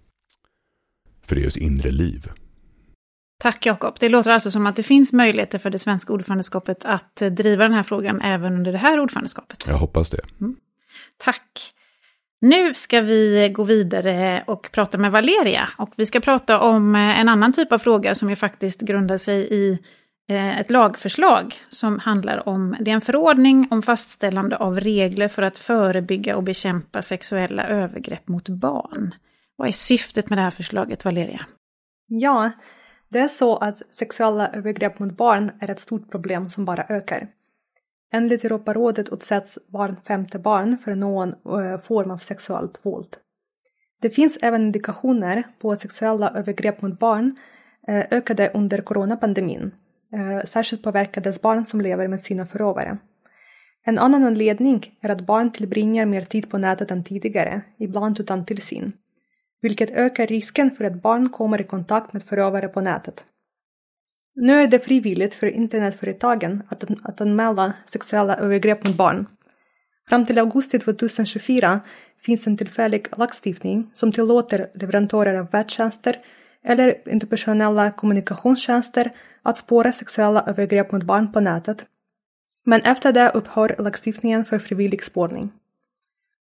för 1.26 1.36
EUs 1.36 1.56
inre 1.56 1.90
liv. 1.90 2.30
Tack 3.38 3.66
Jakob. 3.66 3.96
Det 4.00 4.08
låter 4.08 4.30
alltså 4.30 4.50
som 4.50 4.66
att 4.66 4.76
det 4.76 4.82
finns 4.82 5.12
möjligheter 5.12 5.58
för 5.58 5.70
det 5.70 5.78
svenska 5.78 6.12
ordförandeskapet 6.12 6.84
att 6.84 7.16
driva 7.16 7.64
den 7.64 7.72
här 7.72 7.82
frågan 7.82 8.20
även 8.20 8.54
under 8.54 8.72
det 8.72 8.78
här 8.78 9.00
ordförandeskapet. 9.00 9.64
Jag 9.68 9.74
hoppas 9.74 10.10
det. 10.10 10.20
Mm. 10.40 10.56
Tack. 11.16 11.72
Nu 12.44 12.74
ska 12.74 13.00
vi 13.00 13.48
gå 13.54 13.64
vidare 13.64 14.44
och 14.46 14.70
prata 14.72 14.98
med 14.98 15.12
Valeria. 15.12 15.68
Och 15.78 15.92
vi 15.96 16.06
ska 16.06 16.20
prata 16.20 16.60
om 16.60 16.94
eh, 16.94 17.20
en 17.20 17.28
annan 17.28 17.52
typ 17.52 17.72
av 17.72 17.78
fråga 17.78 18.14
som 18.14 18.30
ju 18.30 18.36
faktiskt 18.36 18.80
grundar 18.80 19.18
sig 19.18 19.54
i 19.54 19.78
eh, 20.28 20.60
ett 20.60 20.70
lagförslag 20.70 21.54
som 21.68 21.98
handlar 21.98 22.48
om, 22.48 22.76
det 22.80 22.90
är 22.90 22.94
en 22.94 23.00
förordning 23.00 23.68
om 23.70 23.82
fastställande 23.82 24.56
av 24.56 24.80
regler 24.80 25.28
för 25.28 25.42
att 25.42 25.58
förebygga 25.58 26.36
och 26.36 26.42
bekämpa 26.42 27.02
sexuella 27.02 27.68
övergrepp 27.68 28.28
mot 28.28 28.48
barn. 28.48 29.14
Vad 29.56 29.68
är 29.68 29.72
syftet 29.72 30.30
med 30.30 30.38
det 30.38 30.42
här 30.42 30.50
förslaget, 30.50 31.04
Valeria? 31.04 31.46
Ja, 32.06 32.50
det 33.08 33.18
är 33.18 33.28
så 33.28 33.56
att 33.56 33.94
sexuella 33.94 34.48
övergrepp 34.48 34.98
mot 34.98 35.16
barn 35.16 35.50
är 35.60 35.70
ett 35.70 35.80
stort 35.80 36.10
problem 36.10 36.50
som 36.50 36.64
bara 36.64 36.84
ökar. 36.88 37.28
Enligt 38.14 38.44
Europarådet 38.44 39.12
utsätts 39.12 39.58
var 39.66 39.96
femte 40.06 40.38
barn 40.38 40.78
för 40.78 40.94
någon 40.94 41.28
eh, 41.28 41.80
form 41.80 42.10
av 42.10 42.18
sexuellt 42.18 42.86
våld. 42.86 43.16
Det 44.00 44.10
finns 44.10 44.38
även 44.42 44.62
indikationer 44.62 45.42
på 45.58 45.72
att 45.72 45.80
sexuella 45.80 46.30
övergrepp 46.30 46.82
mot 46.82 46.98
barn 46.98 47.36
eh, 47.88 48.04
ökade 48.10 48.50
under 48.54 48.80
coronapandemin. 48.80 49.70
Eh, 50.12 50.46
särskilt 50.46 50.82
påverkades 50.82 51.40
barn 51.40 51.64
som 51.64 51.80
lever 51.80 52.08
med 52.08 52.20
sina 52.20 52.46
förövare. 52.46 52.98
En 53.84 53.98
annan 53.98 54.24
anledning 54.24 54.98
är 55.00 55.08
att 55.08 55.26
barn 55.26 55.52
tillbringar 55.52 56.06
mer 56.06 56.22
tid 56.22 56.50
på 56.50 56.58
nätet 56.58 56.90
än 56.90 57.04
tidigare, 57.04 57.62
ibland 57.78 58.20
utan 58.20 58.46
tillsyn, 58.46 58.92
vilket 59.60 59.90
ökar 59.90 60.26
risken 60.26 60.70
för 60.70 60.84
att 60.84 61.02
barn 61.02 61.28
kommer 61.28 61.60
i 61.60 61.64
kontakt 61.64 62.12
med 62.12 62.22
förövare 62.22 62.68
på 62.68 62.80
nätet. 62.80 63.24
Nu 64.34 64.62
är 64.62 64.66
det 64.66 64.78
frivilligt 64.78 65.34
för 65.34 65.46
internetföretagen 65.46 66.62
att, 66.68 66.84
att 67.02 67.20
anmäla 67.20 67.72
sexuella 67.84 68.36
övergrepp 68.36 68.84
mot 68.86 68.96
barn. 68.96 69.26
Fram 70.08 70.26
till 70.26 70.38
augusti 70.38 70.78
2024 70.78 71.80
finns 72.22 72.46
en 72.46 72.56
tillfällig 72.56 73.06
lagstiftning 73.16 73.90
som 73.94 74.12
tillåter 74.12 74.70
leverantörer 74.74 75.34
av 75.34 75.50
webbtjänster 75.50 76.16
eller 76.64 77.08
interpersonella 77.08 77.90
kommunikationstjänster 77.90 79.10
att 79.42 79.58
spåra 79.58 79.92
sexuella 79.92 80.44
övergrepp 80.46 80.92
mot 80.92 81.02
barn 81.02 81.32
på 81.32 81.40
nätet. 81.40 81.86
Men 82.64 82.80
efter 82.80 83.12
det 83.12 83.30
upphör 83.34 83.76
lagstiftningen 83.78 84.44
för 84.44 84.58
frivillig 84.58 85.04
spårning. 85.04 85.52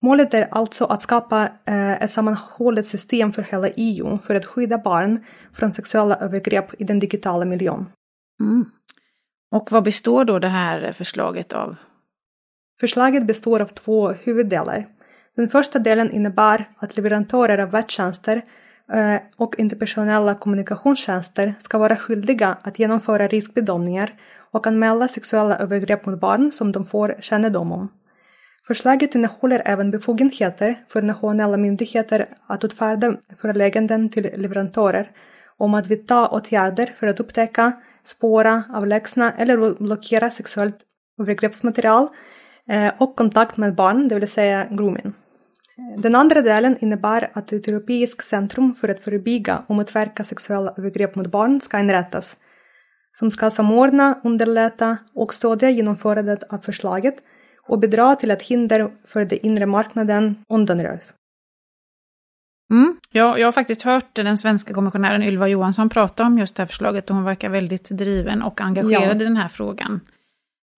Målet 0.01 0.33
är 0.33 0.47
alltså 0.51 0.85
att 0.85 1.01
skapa 1.01 1.49
eh, 1.65 2.03
ett 2.03 2.11
sammanhållet 2.11 2.87
system 2.87 3.31
för 3.31 3.41
hela 3.41 3.69
EU 3.69 4.17
för 4.23 4.35
att 4.35 4.45
skydda 4.45 4.77
barn 4.77 5.23
från 5.53 5.73
sexuella 5.73 6.15
övergrepp 6.15 6.81
i 6.81 6.83
den 6.83 6.99
digitala 6.99 7.45
miljön. 7.45 7.85
Mm. 8.41 8.65
Och 9.51 9.71
vad 9.71 9.83
består 9.83 10.25
då 10.25 10.39
det 10.39 10.47
här 10.47 10.91
förslaget 10.91 11.53
av? 11.53 11.75
Förslaget 12.79 13.27
består 13.27 13.61
av 13.61 13.65
två 13.65 14.09
huvuddelar. 14.11 14.87
Den 15.35 15.49
första 15.49 15.79
delen 15.79 16.11
innebär 16.11 16.69
att 16.77 16.97
leverantörer 16.97 17.57
av 17.57 17.71
webbtjänster 17.71 18.41
eh, 18.93 19.21
och 19.37 19.59
interpersonella 19.59 20.35
kommunikationstjänster 20.35 21.53
ska 21.59 21.77
vara 21.77 21.95
skyldiga 21.95 22.57
att 22.61 22.79
genomföra 22.79 23.27
riskbedömningar 23.27 24.13
och 24.51 24.67
anmäla 24.67 25.07
sexuella 25.07 25.57
övergrepp 25.57 26.05
mot 26.05 26.19
barn 26.19 26.51
som 26.51 26.71
de 26.71 26.85
får 26.85 27.15
kännedom 27.19 27.71
om. 27.71 27.89
Förslaget 28.69 29.15
innehåller 29.15 29.61
även 29.65 29.91
befogenheter 29.91 30.79
för 30.87 31.01
nationella 31.01 31.57
myndigheter 31.57 32.27
att 32.47 32.63
utfärda 32.63 33.15
förelägganden 33.41 34.09
till 34.09 34.29
leverantörer 34.35 35.11
om 35.57 35.73
att 35.73 35.87
vidta 35.87 36.27
åtgärder 36.27 36.93
för 36.99 37.07
att 37.07 37.19
upptäcka, 37.19 37.71
spåra, 38.03 38.63
avlägsna 38.73 39.31
eller 39.31 39.83
blockera 39.83 40.29
sexuellt 40.29 40.75
övergreppsmaterial 41.19 42.07
eh, 42.67 42.91
och 42.97 43.15
kontakt 43.15 43.57
med 43.57 43.75
barn, 43.75 44.07
det 44.07 44.15
vill 44.15 44.29
säga 44.29 44.67
grooming. 44.69 45.13
Den 45.97 46.15
andra 46.15 46.41
delen 46.41 46.77
innebär 46.79 47.29
att 47.33 47.51
ett 47.51 47.67
europeiskt 47.67 48.25
centrum 48.25 48.75
för 48.75 48.89
att 48.89 49.03
förebygga 49.03 49.63
och 49.67 49.75
motverka 49.75 50.23
sexuella 50.23 50.73
övergrepp 50.77 51.15
mot 51.15 51.27
barn 51.27 51.61
ska 51.61 51.79
inrättas, 51.79 52.37
som 53.17 53.31
ska 53.31 53.51
samordna, 53.51 54.19
underlätta 54.23 54.97
och 55.13 55.33
stödja 55.33 55.69
genomförandet 55.69 56.43
av 56.53 56.57
förslaget 56.57 57.15
och 57.69 57.79
bidra 57.79 58.15
till 58.15 58.31
att 58.31 58.41
hinder 58.41 58.91
för 59.05 59.25
den 59.25 59.39
inre 59.41 59.65
marknaden 59.65 60.35
undanröjs. 60.49 61.13
Mm. 62.71 62.97
Ja, 63.11 63.37
jag 63.37 63.47
har 63.47 63.51
faktiskt 63.51 63.81
hört 63.81 64.15
den 64.15 64.37
svenska 64.37 64.73
kommissionären 64.73 65.23
Ylva 65.23 65.47
Johansson 65.47 65.89
prata 65.89 66.23
om 66.23 66.37
just 66.37 66.55
det 66.55 66.61
här 66.61 66.67
förslaget 66.67 67.09
och 67.09 67.15
hon 67.15 67.25
verkar 67.25 67.49
väldigt 67.49 67.89
driven 67.89 68.41
och 68.41 68.61
engagerad 68.61 69.17
ja. 69.17 69.21
i 69.21 69.23
den 69.23 69.37
här 69.37 69.47
frågan. 69.47 70.01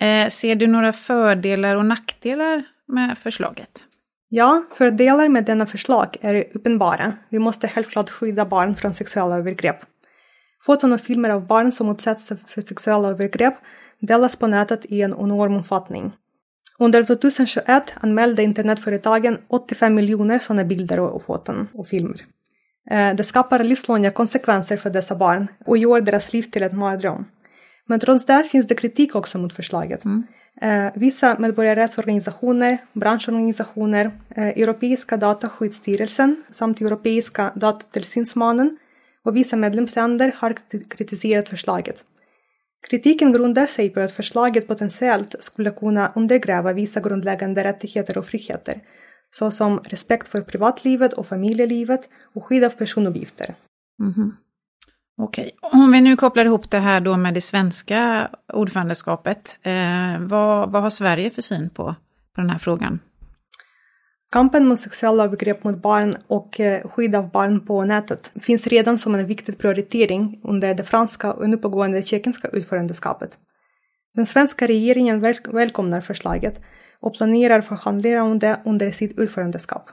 Eh, 0.01 0.27
ser 0.29 0.55
du 0.55 0.67
några 0.67 0.93
fördelar 0.93 1.75
och 1.75 1.85
nackdelar 1.85 2.63
med 2.87 3.17
förslaget? 3.17 3.83
Ja, 4.29 4.63
fördelar 4.71 5.29
med 5.29 5.45
denna 5.45 5.65
förslag 5.65 6.17
är 6.21 6.45
uppenbara. 6.53 7.13
Vi 7.29 7.39
måste 7.39 7.67
självklart 7.67 8.09
skydda 8.09 8.45
barn 8.45 8.75
från 8.75 8.93
sexuella 8.93 9.37
övergrepp. 9.37 9.79
Foton 10.65 10.93
och 10.93 11.01
filmer 11.01 11.29
av 11.29 11.47
barn 11.47 11.71
som 11.71 11.89
utsätts 11.89 12.31
för 12.47 12.61
sexuella 12.61 13.09
övergrepp 13.09 13.53
delas 13.99 14.35
på 14.35 14.47
nätet 14.47 14.85
i 14.85 15.01
en 15.01 15.13
enorm 15.13 15.55
omfattning. 15.55 16.11
Under 16.81 17.03
2021 17.03 17.93
anmälde 18.01 18.43
internetföretagen 18.43 19.37
85 19.47 19.95
miljoner 19.95 20.39
sådana 20.39 20.63
bilder 20.63 20.99
och 20.99 21.23
foton 21.23 21.67
och 21.73 21.87
filmer. 21.87 22.25
Eh, 22.89 23.15
det 23.15 23.23
skapar 23.23 23.63
livslånga 23.63 24.11
konsekvenser 24.11 24.77
för 24.77 24.89
dessa 24.89 25.15
barn 25.15 25.47
och 25.65 25.77
gör 25.77 26.01
deras 26.01 26.33
liv 26.33 26.43
till 26.43 26.63
ett 26.63 26.73
mardröm. 26.73 27.25
Men 27.87 27.99
trots 27.99 28.25
det 28.25 28.43
finns 28.51 28.67
det 28.67 28.75
kritik 28.75 29.15
också 29.15 29.37
mot 29.37 29.53
förslaget. 29.53 30.05
Mm. 30.05 30.23
Eh, 30.61 30.91
vissa 30.95 31.35
medborgarrättsorganisationer, 31.39 32.77
branschorganisationer, 32.93 34.11
eh, 34.35 34.47
Europeiska 34.47 35.17
dataskyddsstyrelsen 35.17 36.43
samt 36.49 36.81
Europeiska 36.81 37.51
datatillsynsmannen 37.55 38.77
och 39.25 39.35
vissa 39.35 39.55
medlemsländer 39.55 40.35
har 40.37 40.55
kritiserat 40.89 41.49
förslaget. 41.49 42.03
Kritiken 42.89 43.33
grundar 43.33 43.65
sig 43.65 43.89
på 43.89 43.99
att 43.99 44.11
förslaget 44.11 44.67
potentiellt 44.67 45.35
skulle 45.39 45.71
kunna 45.71 46.11
undergräva 46.15 46.73
vissa 46.73 46.99
grundläggande 46.99 47.63
rättigheter 47.63 48.17
och 48.17 48.25
friheter, 48.25 48.81
såsom 49.31 49.79
respekt 49.83 50.27
för 50.27 50.41
privatlivet 50.41 51.13
och 51.13 51.27
familjelivet 51.27 52.09
och 52.33 52.45
skydd 52.45 52.63
av 52.63 52.69
personuppgifter. 52.69 53.55
Mm 53.99 54.13
-hmm. 54.13 54.31
Okej, 55.17 55.51
om 55.61 55.91
vi 55.91 56.01
nu 56.01 56.15
kopplar 56.15 56.45
ihop 56.45 56.71
det 56.71 56.79
här 56.79 56.99
då 57.01 57.17
med 57.17 57.33
det 57.33 57.41
svenska 57.41 58.29
ordförandeskapet, 58.53 59.57
eh, 59.61 60.19
vad, 60.19 60.71
vad 60.71 60.81
har 60.81 60.89
Sverige 60.89 61.29
för 61.29 61.41
syn 61.41 61.69
på, 61.69 61.95
på 62.35 62.41
den 62.41 62.49
här 62.49 62.57
frågan? 62.57 62.99
Kampen 64.31 64.67
mot 64.67 64.79
sexuella 64.79 65.23
övergrepp 65.23 65.63
mot 65.63 65.81
barn 65.81 66.15
och 66.27 66.59
eh, 66.59 66.87
skydd 66.87 67.15
av 67.15 67.31
barn 67.31 67.65
på 67.65 67.83
nätet 67.83 68.31
finns 68.41 68.67
redan 68.67 68.99
som 68.99 69.15
en 69.15 69.25
viktig 69.25 69.57
prioritering 69.57 70.39
under 70.43 70.73
det 70.73 70.83
franska 70.83 71.33
och 71.33 71.49
nu 71.49 71.57
pågående 71.57 72.03
tjeckiska 72.03 72.49
ordförandeskapet. 72.53 73.37
Den 74.15 74.25
svenska 74.25 74.67
regeringen 74.67 75.19
väl 75.19 75.35
välkomnar 75.51 76.01
förslaget 76.01 76.61
och 77.01 77.13
planerar 77.13 77.61
förhandlingar 77.61 78.21
om 78.21 78.39
det 78.39 78.61
under 78.65 78.91
sitt 78.91 79.19
ordförandeskap. 79.19 79.89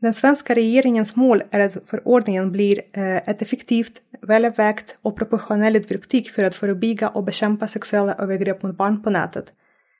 Den 0.00 0.14
svenska 0.14 0.54
regeringens 0.54 1.16
mål 1.16 1.42
är 1.50 1.60
att 1.60 1.76
förordningen 1.86 2.52
blir 2.52 2.80
eh, 2.92 3.16
ett 3.16 3.42
effektivt, 3.42 3.92
välvägt 4.22 4.96
och 5.02 5.16
proportionellt 5.16 5.90
verktyg 5.90 6.30
för 6.30 6.44
att 6.44 6.54
förebygga 6.54 7.08
och 7.08 7.24
bekämpa 7.24 7.68
sexuella 7.68 8.14
övergrepp 8.14 8.62
mot 8.62 8.76
barn 8.76 9.02
på 9.02 9.10
nätet, 9.10 9.52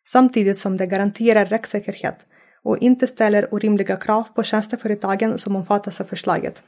samtidigt 0.07 0.59
som 0.59 0.77
det 0.77 0.87
garanterar 0.87 1.47
rättssäkerhet 1.47 2.17
och 2.69 2.79
inte 2.79 3.07
ställer 3.07 3.55
orimliga 3.55 3.97
krav 3.97 4.29
på 4.35 4.43
tjänsteföretagen 4.43 5.39
som 5.39 5.57
omfattas 5.57 6.01
av 6.01 6.05
förslaget. 6.05 6.63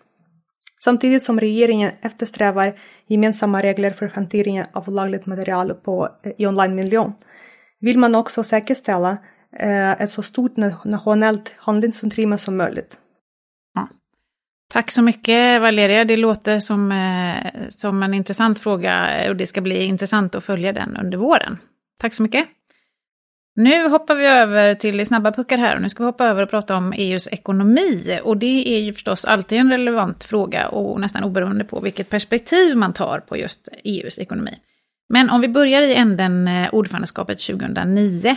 Samtidigt 0.84 1.22
som 1.22 1.40
regeringen 1.40 1.90
eftersträvar 2.02 2.78
gemensamma 3.06 3.62
regler 3.62 3.90
för 3.90 4.06
hanteringen 4.08 4.66
av 4.72 4.88
olagligt 4.88 5.26
material 5.26 5.74
på, 5.74 6.08
eh, 6.22 6.32
i 6.38 6.46
online-miljön 6.46 7.12
vill 7.80 7.98
man 7.98 8.14
också 8.14 8.42
säkerställa 8.42 9.18
eh, 9.58 9.90
ett 9.90 10.10
så 10.10 10.22
stort 10.22 10.56
nationellt 10.84 11.52
handlingsutrymme 11.56 12.38
som 12.38 12.56
möjligt. 12.56 12.98
Ja. 13.74 13.88
Tack 14.72 14.90
så 14.90 15.02
mycket 15.02 15.60
Valeria, 15.60 16.04
det 16.04 16.16
låter 16.16 16.60
som, 16.60 16.92
eh, 16.92 17.68
som 17.68 18.02
en 18.02 18.14
intressant 18.14 18.58
fråga 18.58 19.24
och 19.28 19.36
det 19.36 19.46
ska 19.46 19.60
bli 19.60 19.84
intressant 19.84 20.34
att 20.34 20.44
följa 20.44 20.72
den 20.72 20.96
under 20.96 21.18
våren. 21.18 21.58
Tack 21.98 22.14
så 22.14 22.22
mycket! 22.22 22.48
Nu 23.54 23.88
hoppar 23.88 24.14
vi 24.14 24.26
över 24.26 24.74
till 24.74 25.06
snabba 25.06 25.32
puckar 25.32 25.58
här 25.58 25.76
och 25.76 25.82
nu 25.82 25.88
ska 25.88 26.02
vi 26.02 26.06
hoppa 26.06 26.26
över 26.26 26.42
och 26.42 26.50
prata 26.50 26.76
om 26.76 26.92
EUs 26.92 27.28
ekonomi. 27.28 28.18
Och 28.22 28.36
det 28.36 28.74
är 28.76 28.78
ju 28.78 28.92
förstås 28.92 29.24
alltid 29.24 29.58
en 29.58 29.70
relevant 29.70 30.24
fråga 30.24 30.68
och 30.68 31.00
nästan 31.00 31.24
oberoende 31.24 31.64
på 31.64 31.80
vilket 31.80 32.10
perspektiv 32.10 32.76
man 32.76 32.92
tar 32.92 33.20
på 33.20 33.36
just 33.36 33.68
EUs 33.84 34.18
ekonomi. 34.18 34.58
Men 35.08 35.30
om 35.30 35.40
vi 35.40 35.48
börjar 35.48 35.82
i 35.82 35.94
änden 35.94 36.48
eh, 36.48 36.74
ordförandeskapet 36.74 37.40
2009. 37.40 38.36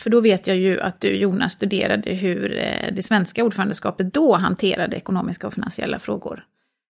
För 0.00 0.10
då 0.10 0.20
vet 0.20 0.46
jag 0.46 0.56
ju 0.56 0.80
att 0.80 1.00
du 1.00 1.16
Jonas 1.16 1.52
studerade 1.52 2.10
hur 2.10 2.58
eh, 2.58 2.92
det 2.92 3.02
svenska 3.02 3.44
ordförandeskapet 3.44 4.14
då 4.14 4.36
hanterade 4.36 4.96
ekonomiska 4.96 5.46
och 5.46 5.54
finansiella 5.54 5.98
frågor. 5.98 6.44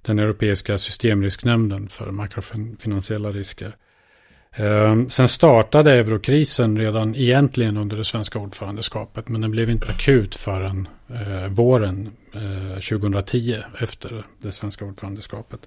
den 0.02 0.18
europeiska 0.18 0.78
systemrisknämnden 0.78 1.88
för 1.88 2.10
makrofinansiella 2.10 3.32
risker. 3.32 3.76
Ehm, 4.52 5.08
sen 5.08 5.28
startade 5.28 5.92
eurokrisen 5.92 6.78
redan 6.78 7.14
egentligen 7.14 7.76
under 7.76 7.96
det 7.96 8.04
svenska 8.04 8.38
ordförandeskapet 8.38 9.28
men 9.28 9.40
den 9.40 9.50
blev 9.50 9.70
inte 9.70 9.86
akut 9.86 10.34
förrän 10.34 10.88
eh, 11.08 11.48
våren 11.50 12.10
eh, 12.34 12.80
2010 12.80 13.56
efter 13.80 14.24
det 14.42 14.52
svenska 14.52 14.84
ordförandeskapet. 14.84 15.60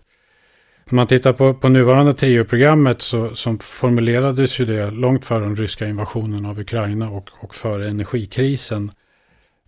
Om 0.92 0.96
man 0.96 1.08
tittar 1.08 1.34
på, 1.34 1.54
på 1.54 1.70
nuvarande 1.70 2.14
tioprogrammet 2.14 3.02
så 3.02 3.36
som 3.36 3.60
formulerades 3.60 4.60
ju 4.60 4.66
det 4.66 4.92
långt 4.92 5.26
före 5.26 5.46
den 5.46 5.56
ryska 5.56 5.86
invasionen 5.86 6.46
av 6.46 6.60
Ukraina 6.60 7.10
och, 7.10 7.30
och 7.40 7.56
före 7.56 7.90
energikrisen. 7.90 8.92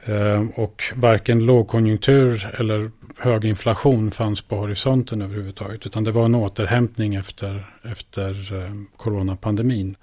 Eh, 0.06 0.46
och 0.56 0.84
varken 0.96 1.46
lågkonjunktur 1.46 2.56
eller 2.60 2.92
hög 3.18 3.46
inflation 3.46 4.12
fanns 4.12 4.42
på 4.42 4.56
horisonten 4.56 5.22
överhuvudtaget. 5.22 5.86
Utan 5.86 6.04
det 6.04 6.12
var 6.12 6.26
en 6.26 6.36
återhämtning 6.36 7.16
efter, 7.16 7.66
efter 7.84 8.54
eh, 8.64 8.70
coronapandemin. 8.98 9.96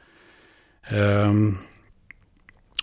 Ehm, 0.89 1.57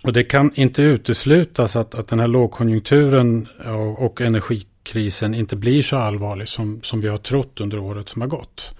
och 0.02 0.12
det 0.12 0.24
kan 0.24 0.52
inte 0.54 0.82
uteslutas 0.82 1.76
att, 1.76 1.94
att 1.94 2.08
den 2.08 2.20
här 2.20 2.28
lågkonjunkturen 2.28 3.48
och, 3.66 4.04
och 4.04 4.20
energikrisen 4.20 5.34
inte 5.34 5.56
blir 5.56 5.82
så 5.82 5.96
allvarlig 5.96 6.48
som, 6.48 6.82
som 6.82 7.00
vi 7.00 7.08
har 7.08 7.16
trott 7.16 7.60
under 7.60 7.78
året 7.78 8.08
som 8.08 8.22
har 8.22 8.28
gått. 8.28 8.74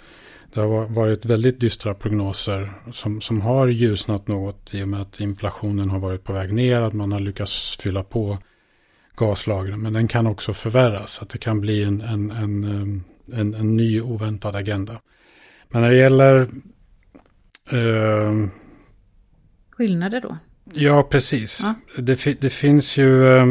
Det 0.56 0.62
har 0.62 0.86
varit 0.86 1.24
väldigt 1.24 1.60
dystra 1.60 1.94
prognoser 1.94 2.72
som, 2.90 3.20
som 3.20 3.40
har 3.40 3.68
ljusnat 3.68 4.28
något 4.28 4.74
i 4.74 4.82
och 4.82 4.88
med 4.88 5.00
att 5.00 5.20
inflationen 5.20 5.90
har 5.90 5.98
varit 5.98 6.24
på 6.24 6.32
väg 6.32 6.52
ner, 6.52 6.80
att 6.80 6.92
man 6.92 7.12
har 7.12 7.20
lyckats 7.20 7.76
fylla 7.80 8.02
på 8.04 8.38
gaslagren. 9.16 9.82
Men 9.82 9.92
den 9.92 10.08
kan 10.08 10.26
också 10.26 10.52
förvärras, 10.52 11.22
att 11.22 11.28
det 11.28 11.38
kan 11.38 11.60
bli 11.60 11.82
en, 11.82 12.00
en, 12.00 12.30
en, 12.30 13.04
en, 13.32 13.54
en 13.54 13.76
ny 13.76 14.00
oväntad 14.00 14.56
agenda. 14.56 15.00
Men 15.68 15.82
när 15.82 15.90
det 15.90 15.96
gäller... 15.96 16.36
Eh, 17.70 18.48
Skillnader 19.70 20.20
då? 20.20 20.38
Ja, 20.74 21.02
precis. 21.02 21.60
Ja. 21.64 22.02
Det, 22.02 22.40
det 22.40 22.50
finns 22.50 22.96
ju... 22.96 23.36
Eh, 23.36 23.46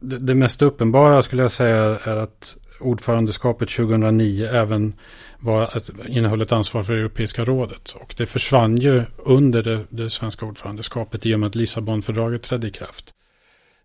det, 0.00 0.18
det 0.18 0.34
mest 0.34 0.62
uppenbara 0.62 1.22
skulle 1.22 1.42
jag 1.42 1.52
säga 1.52 1.98
är 2.04 2.16
att 2.16 2.56
ordförandeskapet 2.80 3.68
2009 3.68 4.46
även 4.46 4.94
var 5.38 5.76
ett, 5.76 5.90
innehöll 6.08 6.40
ett 6.40 6.52
ansvar 6.52 6.82
för 6.82 6.92
Europeiska 6.92 7.44
rådet. 7.44 7.90
Och 7.90 8.14
det 8.16 8.26
försvann 8.26 8.76
ju 8.76 9.02
under 9.16 9.62
det, 9.62 9.84
det 9.88 10.10
svenska 10.10 10.46
ordförandeskapet 10.46 11.26
i 11.26 11.34
och 11.34 11.40
med 11.40 11.46
att 11.46 11.54
Lissabonfördraget 11.54 12.42
trädde 12.42 12.68
i 12.68 12.70
kraft. 12.70 13.14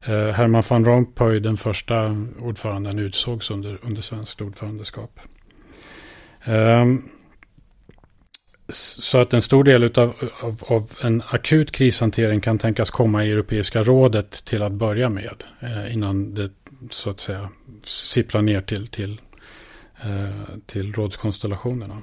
Eh, 0.05 0.27
Herman 0.27 0.63
van 0.69 0.85
Rompuy, 0.85 1.39
den 1.39 1.57
första 1.57 2.25
ordföranden, 2.39 2.99
utsågs 2.99 3.51
under, 3.51 3.77
under 3.81 4.01
svenskt 4.01 4.41
ordförandeskap. 4.41 5.19
Eh, 6.43 6.85
så 8.71 9.17
att 9.17 9.33
en 9.33 9.41
stor 9.41 9.63
del 9.63 9.83
utav, 9.83 10.13
av, 10.41 10.63
av, 10.67 10.91
en 11.01 11.23
akut 11.27 11.71
krishantering 11.71 12.41
kan 12.41 12.57
tänkas 12.59 12.89
komma 12.89 13.25
i 13.25 13.31
Europeiska 13.31 13.83
rådet 13.83 14.45
till 14.45 14.61
att 14.61 14.71
börja 14.71 15.09
med. 15.09 15.43
Eh, 15.59 15.93
innan 15.93 16.33
det 16.33 16.49
så 16.89 17.09
att 17.09 17.19
säga 17.19 17.49
sipprar 17.83 18.41
ner 18.41 18.61
till, 18.61 18.87
till, 18.87 19.21
eh, 20.01 20.57
till 20.65 20.93
rådskonstellationerna. 20.93 21.97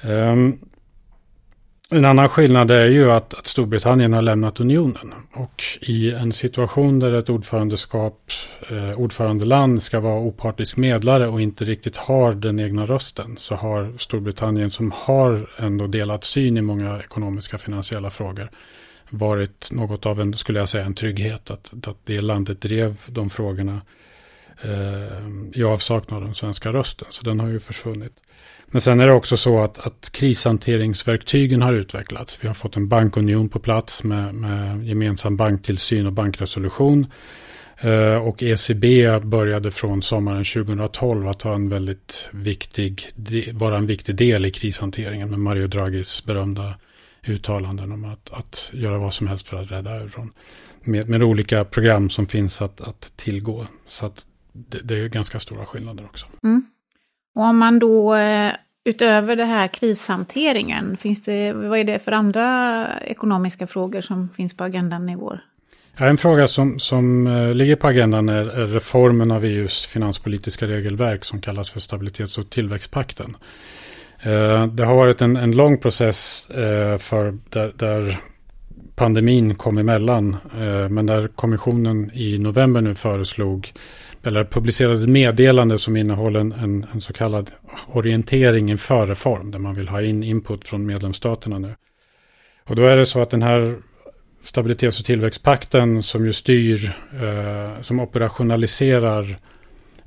Ehm, 0.00 0.58
en 1.92 2.04
annan 2.04 2.28
skillnad 2.28 2.70
är 2.70 2.86
ju 2.86 3.10
att, 3.10 3.34
att, 3.34 3.46
Storbritannien 3.46 4.12
har 4.12 4.22
lämnat 4.22 4.60
unionen. 4.60 5.14
Och 5.32 5.62
i 5.80 6.10
en 6.10 6.32
situation 6.32 6.98
där 6.98 7.12
ett 7.12 7.30
ordförandeskap, 7.30 8.32
eh, 8.70 9.00
ordförandeland 9.00 9.82
ska 9.82 10.00
vara 10.00 10.20
opartisk 10.20 10.76
medlare 10.76 11.28
och 11.28 11.40
inte 11.40 11.64
riktigt 11.64 11.96
har 11.96 12.32
den 12.32 12.60
egna 12.60 12.86
rösten 12.86 13.36
så 13.36 13.54
har 13.54 13.92
Storbritannien 13.98 14.70
som 14.70 14.92
har 14.94 15.50
ändå 15.56 15.86
delat 15.86 16.24
syn 16.24 16.56
i 16.56 16.62
många 16.62 16.98
ekonomiska 17.00 17.58
finansiella 17.58 18.10
frågor 18.10 18.50
varit 19.10 19.68
något 19.72 20.06
av 20.06 20.20
en, 20.20 20.34
skulle 20.34 20.58
jag 20.58 20.68
säga, 20.68 20.84
en 20.84 20.94
trygghet 20.94 21.50
att, 21.50 21.72
att 21.86 21.96
det 22.04 22.20
landet 22.20 22.60
drev 22.60 22.96
de 23.06 23.30
frågorna 23.30 23.80
eh, 24.62 25.60
i 25.60 25.64
avsaknad 25.64 26.18
av 26.18 26.24
den 26.24 26.34
svenska 26.34 26.72
rösten. 26.72 27.08
Så 27.10 27.24
den 27.24 27.40
har 27.40 27.48
ju 27.48 27.60
försvunnit. 27.60 28.12
Men 28.66 28.80
sen 28.80 29.00
är 29.00 29.06
det 29.06 29.12
också 29.12 29.36
så 29.36 29.62
att, 29.62 29.78
att 29.78 30.10
krishanteringsverktygen 30.12 31.62
har 31.62 31.72
utvecklats. 31.72 32.38
Vi 32.42 32.46
har 32.46 32.54
fått 32.54 32.76
en 32.76 32.88
bankunion 32.88 33.48
på 33.48 33.58
plats 33.58 34.02
med, 34.02 34.34
med 34.34 34.84
gemensam 34.84 35.36
banktillsyn 35.36 36.06
och 36.06 36.12
bankresolution. 36.12 37.06
Eh, 37.78 38.16
och 38.16 38.42
ECB 38.42 38.84
började 39.22 39.70
från 39.70 40.02
sommaren 40.02 40.44
2012 40.44 41.28
att 41.28 41.42
ha 41.42 41.54
en 41.54 41.68
väldigt 41.68 42.28
viktig, 42.32 43.10
vara 43.52 43.76
en 43.76 43.86
viktig 43.86 44.14
del 44.14 44.46
i 44.46 44.50
krishanteringen 44.50 45.30
med 45.30 45.38
Mario 45.38 45.66
Draghis 45.66 46.24
berömda 46.24 46.74
uttalanden 47.26 47.92
om 47.92 48.04
att, 48.04 48.30
att 48.32 48.70
göra 48.72 48.98
vad 48.98 49.14
som 49.14 49.26
helst 49.26 49.48
för 49.48 49.62
att 49.62 49.70
rädda 49.70 49.90
euron. 49.90 50.32
Med, 50.80 51.08
med 51.08 51.22
olika 51.22 51.64
program 51.64 52.10
som 52.10 52.26
finns 52.26 52.62
att, 52.62 52.80
att 52.80 53.12
tillgå. 53.16 53.66
Så 53.86 54.06
att 54.06 54.26
det, 54.52 54.78
det 54.78 54.94
är 54.94 55.08
ganska 55.08 55.40
stora 55.40 55.66
skillnader 55.66 56.04
också. 56.04 56.26
Mm. 56.42 56.62
Och 57.34 57.42
om 57.42 57.58
man 57.58 57.78
då 57.78 58.14
eh, 58.14 58.52
utöver 58.84 59.36
det 59.36 59.44
här 59.44 59.68
krishanteringen, 59.68 60.96
finns 60.96 61.24
det, 61.24 61.52
vad 61.52 61.78
är 61.78 61.84
det 61.84 61.98
för 61.98 62.12
andra 62.12 62.86
ekonomiska 63.00 63.66
frågor 63.66 64.00
som 64.00 64.28
finns 64.28 64.56
på 64.56 64.64
agendan 64.64 65.08
i 65.08 65.16
vår? 65.16 65.40
Ja, 65.96 66.06
en 66.06 66.16
fråga 66.16 66.48
som, 66.48 66.78
som 66.78 67.26
uh, 67.26 67.54
ligger 67.54 67.76
på 67.76 67.86
agendan 67.86 68.28
är, 68.28 68.46
är, 68.46 68.66
reformen 68.66 69.30
av 69.30 69.44
EUs 69.44 69.86
finanspolitiska 69.86 70.66
regelverk 70.66 71.24
som 71.24 71.40
kallas 71.40 71.70
för 71.70 71.80
stabilitets 71.80 72.38
och 72.38 72.50
tillväxtpakten. 72.50 73.36
Eh, 74.22 74.66
det 74.66 74.84
har 74.84 74.94
varit 74.94 75.22
en, 75.22 75.36
en 75.36 75.52
lång 75.52 75.78
process 75.78 76.50
eh, 76.50 76.98
för 76.98 77.38
där, 77.48 77.72
där, 77.76 78.16
pandemin 78.94 79.54
kom 79.54 79.78
emellan, 79.78 80.36
eh, 80.60 80.88
men 80.88 81.06
där 81.06 81.28
kommissionen 81.28 82.10
i 82.14 82.38
november 82.38 82.80
nu 82.80 82.94
föreslog 82.94 83.72
eller 84.22 84.44
publicerade 84.44 85.02
ett 85.02 85.08
meddelande 85.08 85.78
som 85.78 85.96
innehåller 85.96 86.40
en, 86.40 86.52
en, 86.52 86.86
en, 86.92 87.00
så 87.00 87.12
kallad 87.12 87.50
orientering 87.86 88.70
inför 88.70 89.06
reform, 89.06 89.50
där 89.50 89.58
man 89.58 89.74
vill 89.74 89.88
ha 89.88 90.02
in 90.02 90.22
input 90.22 90.68
från 90.68 90.86
medlemsstaterna 90.86 91.58
nu. 91.58 91.74
Och 92.64 92.76
då 92.76 92.86
är 92.86 92.96
det 92.96 93.06
så 93.06 93.20
att 93.20 93.30
den 93.30 93.42
här 93.42 93.76
stabilitets 94.42 95.00
och 95.00 95.04
tillväxtpakten 95.04 96.02
som 96.02 96.26
ju 96.26 96.32
styr, 96.32 96.92
eh, 97.22 97.80
som 97.80 98.00
operationaliserar 98.00 99.38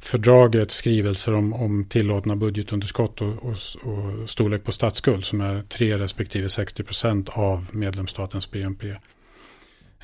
fördragets 0.05 0.75
skrivelser 0.75 1.33
om, 1.33 1.53
om 1.53 1.85
tillåtna 1.85 2.35
budgetunderskott 2.35 3.21
och, 3.21 3.27
och, 3.27 3.55
och, 3.83 4.29
storlek 4.29 4.63
på 4.63 4.71
statsskuld 4.71 5.25
som 5.25 5.41
är 5.41 5.61
3 5.61 5.97
respektive 5.97 6.49
60 6.49 6.83
procent 6.83 7.29
av 7.29 7.67
medlemsstatens 7.71 8.51
BNP. 8.51 8.87
Um, 8.87 8.97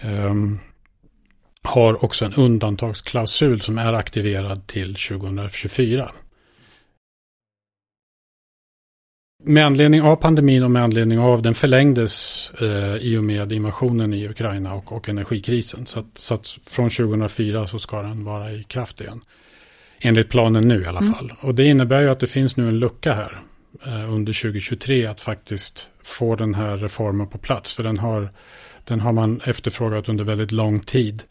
ehm, 0.01 0.59
har 1.63 2.05
också 2.05 2.25
en 2.25 2.33
undantagsklausul 2.33 3.61
som 3.61 3.77
är 3.77 3.93
aktiverad 3.93 4.67
till 4.67 4.95
2024. 4.95 6.11
Med 9.43 9.65
anledning 9.65 10.01
av 10.01 10.15
pandemin 10.15 10.63
och 10.63 10.71
med 10.71 10.83
anledning 10.83 11.19
av 11.19 11.41
den 11.41 11.53
förlängdes 11.53 12.51
eh, 12.61 12.95
i 12.95 13.17
och 13.17 13.23
med 13.23 13.51
invasionen 13.51 14.13
i 14.13 14.27
Ukraina 14.27 14.73
och, 14.73 14.91
och 14.91 15.09
energikrisen. 15.09 15.85
Så 15.85 15.99
att, 15.99 16.17
så 16.17 16.33
att, 16.33 16.57
från 16.65 16.89
2004 16.89 17.67
så 17.67 17.79
ska 17.79 18.01
den 18.01 18.23
vara 18.23 18.51
i 18.51 18.63
kraft 18.63 19.01
igen. 19.01 19.21
Enligt 20.01 20.29
planen 20.29 20.67
nu 20.67 20.81
i 20.81 20.85
alla 20.85 20.99
mm. 20.99 21.13
fall. 21.13 21.33
Och 21.41 21.55
det 21.55 21.65
innebär 21.65 22.01
ju 22.01 22.09
att 22.09 22.19
det 22.19 22.27
finns 22.27 22.57
nu 22.57 22.67
en 22.67 22.79
lucka 22.79 23.13
här 23.13 23.37
eh, 23.85 24.13
under 24.13 24.41
2023 24.41 25.05
att 25.05 25.21
faktiskt 25.21 25.89
få 26.03 26.35
den 26.35 26.53
här 26.53 26.77
reformen 26.77 27.27
på 27.27 27.37
plats. 27.37 27.73
För 27.73 27.83
den 27.83 27.97
har, 27.97 28.29
den 28.83 28.99
har 28.99 29.13
man 29.13 29.41
efterfrågat 29.45 30.09
under 30.09 30.23
väldigt 30.23 30.51
lång 30.51 30.79
tid. 30.79 31.23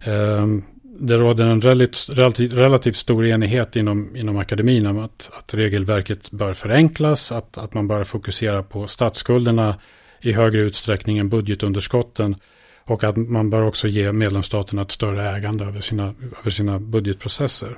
Ehm, 0.00 0.62
det 0.82 1.16
råder 1.16 1.46
en 1.46 1.60
relativt, 1.60 2.52
relativt, 2.52 2.96
stor 2.96 3.26
enighet 3.26 3.76
inom, 3.76 4.16
inom 4.16 4.36
akademin 4.36 4.86
om 4.86 4.98
att, 4.98 5.30
att 5.38 5.54
regelverket 5.54 6.30
bör 6.30 6.54
förenklas, 6.54 7.32
att, 7.32 7.58
att 7.58 7.74
man 7.74 7.88
bör 7.88 8.04
fokusera 8.04 8.62
på 8.62 8.86
statsskulderna 8.86 9.78
i 10.20 10.32
högre 10.32 10.60
utsträckning 10.60 11.18
än 11.18 11.28
budgetunderskotten 11.28 12.36
och 12.84 13.04
att 13.04 13.16
man 13.16 13.50
bör 13.50 13.62
också 13.62 13.88
ge 13.88 14.12
medlemsstaterna 14.12 14.82
ett 14.82 14.90
större 14.90 15.30
ägande 15.30 15.64
över 15.64 15.80
sina, 15.80 16.14
över 16.40 16.50
sina 16.50 16.78
budgetprocesser. 16.78 17.76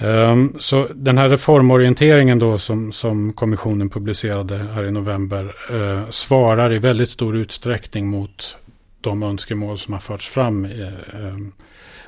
Um, 0.00 0.56
så 0.58 0.88
den 0.94 1.18
här 1.18 1.28
reformorienteringen 1.28 2.38
då 2.38 2.58
som, 2.58 2.92
som 2.92 3.32
kommissionen 3.32 3.90
publicerade 3.90 4.56
här 4.58 4.84
i 4.84 4.90
november 4.90 5.54
uh, 5.70 6.08
svarar 6.10 6.72
i 6.72 6.78
väldigt 6.78 7.10
stor 7.10 7.36
utsträckning 7.36 8.08
mot 8.08 8.56
de 9.00 9.22
önskemål 9.22 9.78
som 9.78 9.92
har 9.92 10.00
förts 10.00 10.28
fram 10.28 10.66
i, 10.66 10.92
um, 11.12 11.52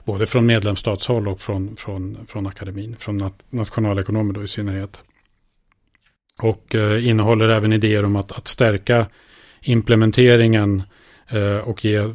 både 0.04 0.26
från 0.26 0.46
medlemsstatshåll 0.46 1.28
och 1.28 1.40
från, 1.40 1.76
från, 1.76 2.26
från 2.26 2.46
akademin, 2.46 2.96
från 2.98 3.16
nat 3.16 3.42
nationalekonomer 3.50 4.34
då 4.34 4.42
i 4.42 4.48
synnerhet. 4.48 5.02
Och 6.42 6.74
uh, 6.74 7.08
innehåller 7.08 7.48
även 7.48 7.72
idéer 7.72 8.04
om 8.04 8.16
att, 8.16 8.32
att 8.32 8.48
stärka 8.48 9.06
implementeringen 9.60 10.82
och 11.64 11.84
ge 11.84 12.14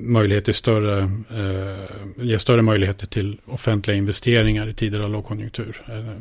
möjlighet 0.00 0.44
till 0.44 0.54
större, 0.54 1.02
eh, 1.30 2.24
ge 2.24 2.38
större 2.38 2.62
möjligheter 2.62 3.06
till 3.06 3.40
offentliga 3.46 3.96
investeringar 3.96 4.66
i 4.68 4.74
tider 4.74 5.00
av 5.00 5.10
lågkonjunktur. 5.10 5.76
Eh, 5.88 6.16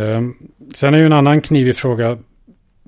eh, 0.00 0.22
sen 0.74 0.94
är 0.94 0.98
ju 0.98 1.06
en 1.06 1.12
annan 1.12 1.40
knivig 1.40 1.76
fråga 1.76 2.18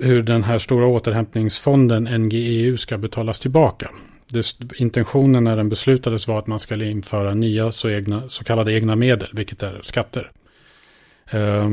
hur 0.01 0.23
den 0.23 0.45
här 0.45 0.59
stora 0.59 0.87
återhämtningsfonden 0.87 2.05
NGEU 2.05 2.77
ska 2.77 2.99
betalas 2.99 3.41
tillbaka. 3.41 3.91
Det, 4.33 4.55
intentionen 4.77 5.45
när 5.45 5.57
den 5.57 5.69
beslutades 5.69 6.29
var 6.29 6.39
att 6.39 6.47
man 6.47 6.61
skulle 6.61 6.91
införa 6.91 7.35
nya 7.35 7.73
så, 7.73 7.91
egna, 7.91 8.29
så 8.29 8.45
kallade 8.45 8.73
egna 8.73 8.97
medel, 8.97 9.29
vilket 9.33 9.63
är 9.63 9.81
skatter. 9.83 10.31
Eh, 11.31 11.69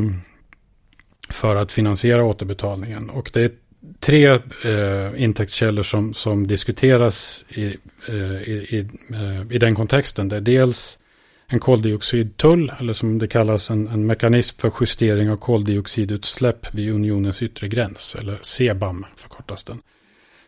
för 1.29 1.55
att 1.55 1.71
finansiera 1.71 2.23
återbetalningen. 2.23 3.09
Och 3.09 3.29
det 3.33 3.41
är 3.41 3.51
tre 4.00 4.28
eh, 4.63 5.24
intäktskällor 5.24 5.84
som, 5.84 6.13
som 6.13 6.48
diskuteras 6.48 7.45
i, 7.50 7.65
eh, 8.08 8.41
i, 8.41 8.88
eh, 9.13 9.56
i, 9.56 9.58
den 9.58 9.76
kontexten. 9.76 10.30
Det 10.30 10.36
är 10.36 10.41
dels 10.41 11.00
en 11.48 11.60
koldioxidtull, 11.60 12.71
eller 12.80 12.93
som 12.93 13.19
det 13.19 13.28
kallas 13.28 13.69
en, 13.69 13.88
en 13.88 14.06
mekanism 14.06 14.60
för 14.60 14.71
justering 14.82 15.32
av 15.32 15.38
koldioxidutsläpp 15.38 16.74
vid 16.74 16.91
unionens 16.91 17.41
yttre 17.41 17.67
gräns, 17.67 18.15
eller 18.19 18.39
CBAM 18.43 19.06
förkortas 19.15 19.63
den. 19.63 19.82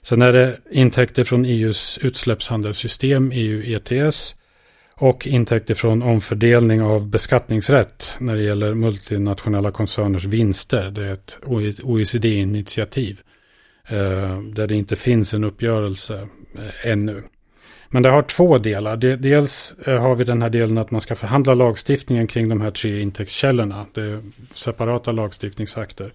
Sen 0.02 0.22
är 0.22 0.34
det 0.34 0.58
intäkter 0.72 1.24
från 1.24 1.46
EUs 1.46 2.00
utsläppshandelssystem, 2.02 3.32
EU 3.34 3.62
ETS, 3.64 4.36
och 4.98 5.28
intäkter 5.28 5.74
från 5.74 6.02
omfördelning 6.02 6.82
av 6.82 7.08
beskattningsrätt 7.08 8.16
när 8.20 8.36
det 8.36 8.44
gäller 8.44 8.74
multinationella 8.74 9.72
koncerners 9.72 10.26
vinster. 10.26 10.92
Det 10.92 11.06
är 11.06 11.14
ett 11.14 11.38
OECD-initiativ 11.84 13.22
eh, 13.88 14.42
där 14.42 14.68
det 14.68 14.76
inte 14.76 14.96
finns 14.96 15.34
en 15.34 15.44
uppgörelse 15.44 16.28
eh, 16.56 16.92
ännu. 16.92 17.24
Men 17.90 18.04
det 18.04 18.10
har 18.10 18.22
två 18.22 18.58
delar. 18.58 18.98
Dels 18.98 19.74
eh, 19.86 20.02
har 20.02 20.16
vi 20.16 20.24
den 20.24 20.42
här 20.42 20.50
delen 20.50 20.78
att 20.78 20.92
man 20.92 21.02
ska 21.02 21.16
förhandla 21.16 21.54
lagstiftningen 21.54 22.28
kring 22.28 22.50
de 22.50 22.62
här 22.62 22.72
tre 22.72 23.02
intäktskällorna. 23.02 23.86
Det 23.94 24.02
är 24.02 24.22
separata 24.54 25.12
lagstiftningsakter. 25.12 26.14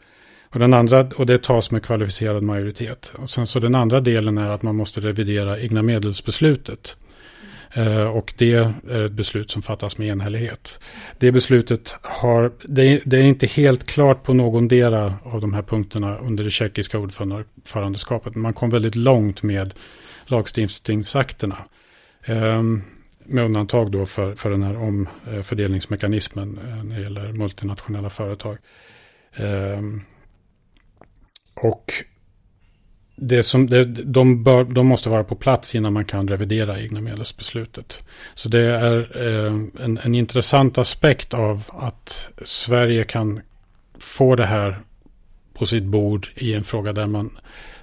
Och, 0.49 0.59
den 0.59 0.75
andra, 0.75 1.09
och 1.17 1.27
det 1.27 1.43
tas 1.43 1.71
med 1.71 1.83
kvalificerad 1.83 2.43
majoritet. 2.43 3.13
Och 3.17 3.31
sen 3.31 3.47
så 3.47 3.61
den 3.61 3.75
andra 3.75 4.01
delen 4.01 4.39
är 4.39 4.51
att 4.51 4.63
man 4.63 4.77
måste 4.77 5.01
revidera 5.01 5.61
egna 5.61 5.83
medelsbeslutet. 5.83 6.97
Eh, 7.75 8.03
och 8.03 8.35
det 8.37 8.53
är 8.53 9.05
ett 9.07 9.13
beslut 9.13 9.51
som 9.51 9.63
fattas 9.63 9.99
med 9.99 10.09
enhällighet. 10.09 10.81
Det 11.19 11.33
beslutet 11.33 11.97
har, 12.03 12.53
det, 12.65 13.03
det 13.05 13.17
är 13.17 13.25
inte 13.25 13.47
helt 13.47 13.87
klart 13.87 14.23
på 14.23 14.35
någon 14.35 14.69
del 14.69 14.95
av 14.95 15.41
de 15.41 15.55
här 15.55 15.63
punkterna 15.63 16.19
under 16.19 16.45
det 16.45 16.51
tjeckiska 16.51 16.99
ordförandeskapet. 16.99 18.35
Man 18.35 18.55
kom 18.55 18.71
väldigt 18.71 18.95
långt 18.95 19.43
med 19.43 19.75
lagstiftningsakterna. 20.27 21.59
Ehm, 22.25 22.83
med 23.25 23.45
undantag 23.45 23.91
då 23.91 24.07
för, 24.07 24.35
för 24.35 24.51
den 24.51 24.63
här 24.63 24.77
omfördelningsmekanismen 24.77 26.59
eh, 26.69 26.85
när 26.85 26.97
det 26.97 27.03
gäller 27.03 27.33
multinationella 27.33 28.11
företag. 28.11 28.59
Ehm, 29.37 30.01
och 31.55 31.93
det 33.29 33.43
som, 33.43 33.67
det, 33.67 33.85
de, 33.85 34.45
bör, 34.45 34.65
de 34.65 34.87
måste 34.87 35.09
vara 35.09 35.25
på 35.25 35.35
plats 35.35 35.75
innan 35.75 35.93
man 35.93 36.05
kan 36.05 36.29
revidera 36.29 36.81
egna 36.81 37.01
medelsbeslutet. 37.01 38.05
Så 38.35 38.49
det 38.49 38.61
är 38.61 39.17
eh, 39.27 39.53
en, 39.85 39.99
en 39.99 40.15
intressant 40.15 40.79
aspekt 40.79 41.35
av 41.35 41.65
att 41.69 42.29
Sverige 42.45 43.05
kan 43.05 43.41
få 43.99 44.37
det 44.37 44.47
här 44.47 44.81
på 45.55 45.67
sitt 45.67 45.85
bord 45.85 46.29
i 46.35 46.55
en 46.55 46.65
fråga 46.65 46.93
där 46.93 47.07
man 47.07 47.31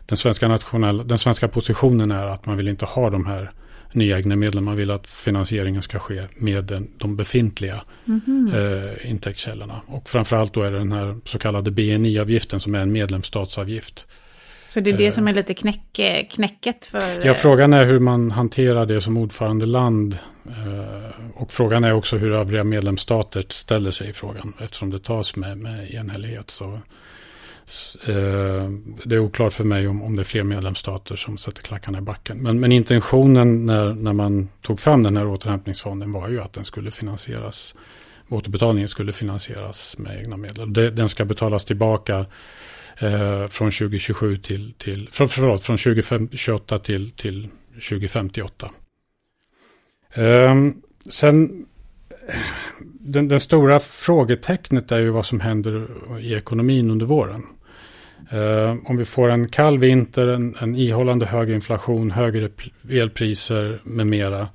den 0.05 0.17
svenska, 0.17 0.47
nationella, 0.47 1.03
den 1.03 1.17
svenska 1.17 1.47
positionen 1.47 2.11
är 2.11 2.25
att 2.25 2.45
man 2.45 2.57
vill 2.57 2.67
inte 2.67 2.85
ha 2.85 3.09
de 3.09 3.25
här 3.25 3.51
nya 3.91 4.17
egna 4.17 4.35
medlen. 4.35 4.63
Man 4.63 4.75
vill 4.75 4.91
att 4.91 5.07
finansieringen 5.07 5.81
ska 5.81 5.99
ske 5.99 6.23
med 6.35 6.63
den, 6.63 6.87
de 6.97 7.15
befintliga 7.15 7.81
mm 8.07 8.21
-hmm. 8.25 8.99
eh, 9.01 9.11
intäktskällorna. 9.11 9.81
Och 9.87 10.09
framförallt 10.09 10.53
då 10.53 10.61
är 10.61 10.71
det 10.71 10.77
den 10.77 10.91
här 10.91 11.17
så 11.25 11.39
kallade 11.39 11.71
BNI-avgiften 11.71 12.59
som 12.59 12.75
är 12.75 12.79
en 12.79 12.91
medlemsstatsavgift. 12.91 14.07
Så 14.69 14.79
det 14.79 14.89
är 14.89 14.97
det 14.97 15.11
som 15.11 15.27
är 15.27 15.33
lite 15.33 15.53
knäck, 15.53 15.99
knäcket 16.29 16.85
för... 16.85 17.25
Ja, 17.25 17.33
frågan 17.33 17.73
är 17.73 17.85
hur 17.85 17.99
man 17.99 18.31
hanterar 18.31 18.85
det 18.85 19.01
som 19.01 19.17
ordförandeland. 19.17 20.17
Eh, 20.47 21.09
och 21.33 21.51
frågan 21.51 21.83
är 21.83 21.93
också 21.93 22.17
hur 22.17 22.31
övriga 22.31 22.63
medlemsstater 22.63 23.45
ställer 23.49 23.91
sig 23.91 24.09
i 24.09 24.13
frågan. 24.13 24.53
Eftersom 24.59 24.89
det 24.89 24.99
tas 24.99 25.35
med, 25.35 25.57
med 25.57 25.91
enhällighet. 25.91 26.49
Så, 26.49 26.65
eh, 28.07 28.69
det 29.05 29.15
är 29.15 29.19
oklart 29.19 29.53
för 29.53 29.63
mig 29.63 29.87
om, 29.87 30.01
om 30.01 30.15
det 30.15 30.21
är 30.21 30.23
fler 30.23 30.43
medlemsstater 30.43 31.15
som 31.15 31.37
sätter 31.37 31.61
klackarna 31.61 31.97
i 31.97 32.01
backen. 32.01 32.37
Men, 32.37 32.59
men 32.59 32.71
intentionen 32.71 33.65
när, 33.65 33.93
när 33.93 34.13
man 34.13 34.49
tog 34.61 34.79
fram 34.79 35.03
den 35.03 35.17
här 35.17 35.25
återhämtningsfonden 35.25 36.11
var 36.11 36.29
ju 36.29 36.41
att 36.41 36.53
den 36.53 36.65
skulle 36.65 36.91
finansieras. 36.91 37.75
Återbetalningen 38.29 38.89
skulle 38.89 39.13
finansieras 39.13 39.97
med 39.97 40.19
egna 40.19 40.37
medel. 40.37 40.73
Den 40.73 41.09
ska 41.09 41.25
betalas 41.25 41.65
tillbaka 41.65 42.25
eh, 42.99 43.47
från 43.47 43.71
2027 43.71 44.37
till, 44.37 44.73
till 44.73 45.09
för, 45.11 45.25
förlåt, 45.25 45.63
från 45.63 45.77
2028 45.77 46.79
till, 46.79 47.11
till 47.11 47.49
2058. 47.73 48.71
Eh, 50.13 50.55
sen 51.09 51.65
den, 52.99 53.27
den, 53.27 53.39
stora 53.39 53.79
frågetecknet 53.79 54.91
är 54.91 54.99
ju 54.99 55.09
vad 55.09 55.25
som 55.25 55.39
händer 55.39 55.87
i 56.19 56.33
ekonomin 56.33 56.91
under 56.91 57.05
våren. 57.05 57.43
Eh, 58.31 58.75
om 58.85 58.97
vi 58.97 59.05
får 59.05 59.31
en 59.31 59.49
kall 59.49 59.79
vinter, 59.79 60.27
en, 60.27 60.55
en 60.59 60.75
ihållande 60.75 61.25
hög 61.25 61.49
inflation, 61.49 62.11
högre 62.11 62.49
elpriser 62.89 63.79
med 63.83 64.07
mera 64.07 64.47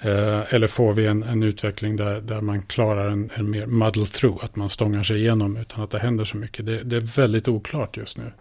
Eh, 0.00 0.54
eller 0.54 0.66
får 0.66 0.92
vi 0.92 1.06
en, 1.06 1.22
en 1.22 1.42
utveckling 1.42 1.96
där, 1.96 2.20
där 2.20 2.40
man 2.40 2.62
klarar 2.62 3.08
en, 3.08 3.30
en 3.34 3.50
mer 3.50 3.66
muddle 3.66 4.06
through, 4.06 4.44
att 4.44 4.56
man 4.56 4.68
stångar 4.68 5.02
sig 5.02 5.18
igenom 5.18 5.56
utan 5.56 5.84
att 5.84 5.90
det 5.90 5.98
händer 5.98 6.24
så 6.24 6.36
mycket. 6.36 6.66
Det, 6.66 6.82
det 6.82 6.96
är 6.96 7.16
väldigt 7.16 7.48
oklart 7.48 7.96
just 7.96 8.18
nu. 8.18 8.32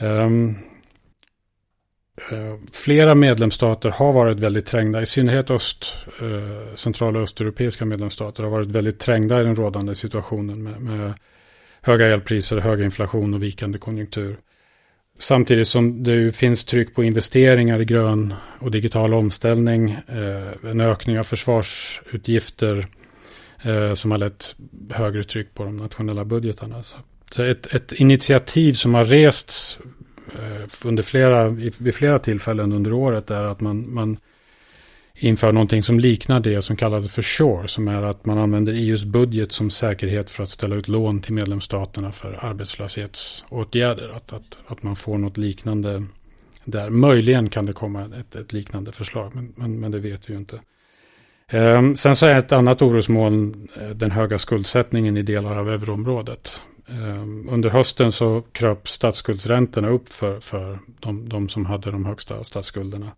Um, 0.00 0.56
flera 2.72 3.14
medlemsstater 3.14 3.90
har 3.90 4.12
varit 4.12 4.40
väldigt 4.40 4.66
trängda, 4.66 5.02
i 5.02 5.06
synnerhet 5.06 5.50
öst, 5.50 5.94
uh, 6.22 7.02
och 7.02 7.16
östeuropeiska 7.16 7.84
medlemsstater 7.84 8.42
har 8.42 8.50
varit 8.50 8.68
väldigt 8.68 8.98
trängda 8.98 9.40
i 9.40 9.44
den 9.44 9.56
rådande 9.56 9.94
situationen 9.94 10.62
med, 10.62 10.80
med 10.80 11.14
höga 11.82 12.06
elpriser, 12.06 12.56
hög 12.56 12.80
inflation 12.80 13.34
och 13.34 13.42
vikande 13.42 13.78
konjunktur. 13.78 14.36
Samtidigt 15.18 15.68
som 15.68 16.02
det 16.02 16.36
finns 16.36 16.64
tryck 16.64 16.94
på 16.94 17.04
investeringar 17.04 17.80
i 17.80 17.84
grön 17.84 18.34
och 18.58 18.70
digital 18.70 19.14
omställning, 19.14 19.90
eh, 19.90 20.70
en 20.70 20.80
ökning 20.80 21.18
av 21.18 21.22
försvarsutgifter 21.22 22.86
eh, 23.62 23.94
som 23.94 24.10
har 24.10 24.18
lett 24.18 24.56
högre 24.90 25.24
tryck 25.24 25.54
på 25.54 25.64
de 25.64 25.76
nationella 25.76 26.24
budgetarna. 26.24 26.82
Så 27.30 27.42
ett, 27.42 27.66
ett 27.66 27.92
initiativ 27.92 28.72
som 28.72 28.94
har 28.94 29.04
rests 29.04 29.78
eh, 30.38 30.88
under 30.88 31.02
flera, 31.02 31.48
vid 31.48 31.94
flera 31.94 32.18
tillfällen 32.18 32.72
under 32.72 32.92
året 32.92 33.30
är 33.30 33.44
att 33.44 33.60
man, 33.60 33.94
man 33.94 34.16
inför 35.20 35.52
någonting 35.52 35.82
som 35.82 36.00
liknar 36.00 36.40
det 36.40 36.62
som 36.62 36.76
kallades 36.76 37.14
för 37.14 37.22
SURE, 37.22 37.68
som 37.68 37.88
är 37.88 38.02
att 38.02 38.26
man 38.26 38.38
använder 38.38 38.72
EUs 38.72 39.04
budget 39.04 39.52
som 39.52 39.70
säkerhet 39.70 40.30
för 40.30 40.42
att 40.42 40.50
ställa 40.50 40.76
ut 40.76 40.88
lån 40.88 41.20
till 41.20 41.32
medlemsstaterna 41.32 42.12
för 42.12 42.44
arbetslöshetsåtgärder. 42.44 44.08
Att, 44.08 44.32
att, 44.32 44.58
att 44.66 44.82
man 44.82 44.96
får 44.96 45.18
något 45.18 45.36
liknande 45.36 46.04
där. 46.64 46.90
Möjligen 46.90 47.48
kan 47.48 47.66
det 47.66 47.72
komma 47.72 48.02
ett, 48.20 48.36
ett 48.36 48.52
liknande 48.52 48.92
förslag, 48.92 49.34
men, 49.34 49.52
men, 49.56 49.80
men, 49.80 49.90
det 49.90 49.98
vet 49.98 50.28
vi 50.28 50.32
ju 50.32 50.38
inte. 50.38 50.60
Ehm, 51.48 51.96
sen 51.96 52.16
så 52.16 52.26
är 52.26 52.38
ett 52.38 52.52
annat 52.52 52.82
orosmoln 52.82 53.68
eh, 53.80 53.88
den 53.88 54.10
höga 54.10 54.38
skuldsättningen 54.38 55.16
i 55.16 55.22
delar 55.22 55.56
av 55.56 55.68
euroområdet. 55.68 56.62
Ehm, 56.88 57.48
under 57.48 57.70
hösten 57.70 58.12
så 58.12 58.42
kröp 58.52 58.88
statsskuldsräntorna 58.88 59.88
upp 59.88 60.08
för, 60.08 60.40
för 60.40 60.78
de, 61.00 61.28
de 61.28 61.48
som 61.48 61.66
hade 61.66 61.90
de 61.90 62.04
högsta 62.04 62.44
statsskulderna. 62.44 63.12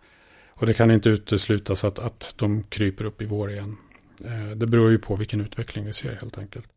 Och 0.60 0.66
det 0.66 0.74
kan 0.74 0.90
inte 0.90 1.08
uteslutas 1.08 1.84
att, 1.84 1.98
att 1.98 2.34
de 2.36 2.62
kryper 2.62 3.04
upp 3.04 3.22
i 3.22 3.24
vår 3.24 3.52
igen. 3.52 3.76
Eh, 4.24 4.56
det 4.56 4.66
beror 4.66 4.90
ju 4.90 4.98
på 4.98 5.16
vilken 5.16 5.40
utveckling 5.40 5.84
vi 5.84 5.92
ser 5.92 6.14
helt 6.14 6.38
enkelt. 6.38 6.68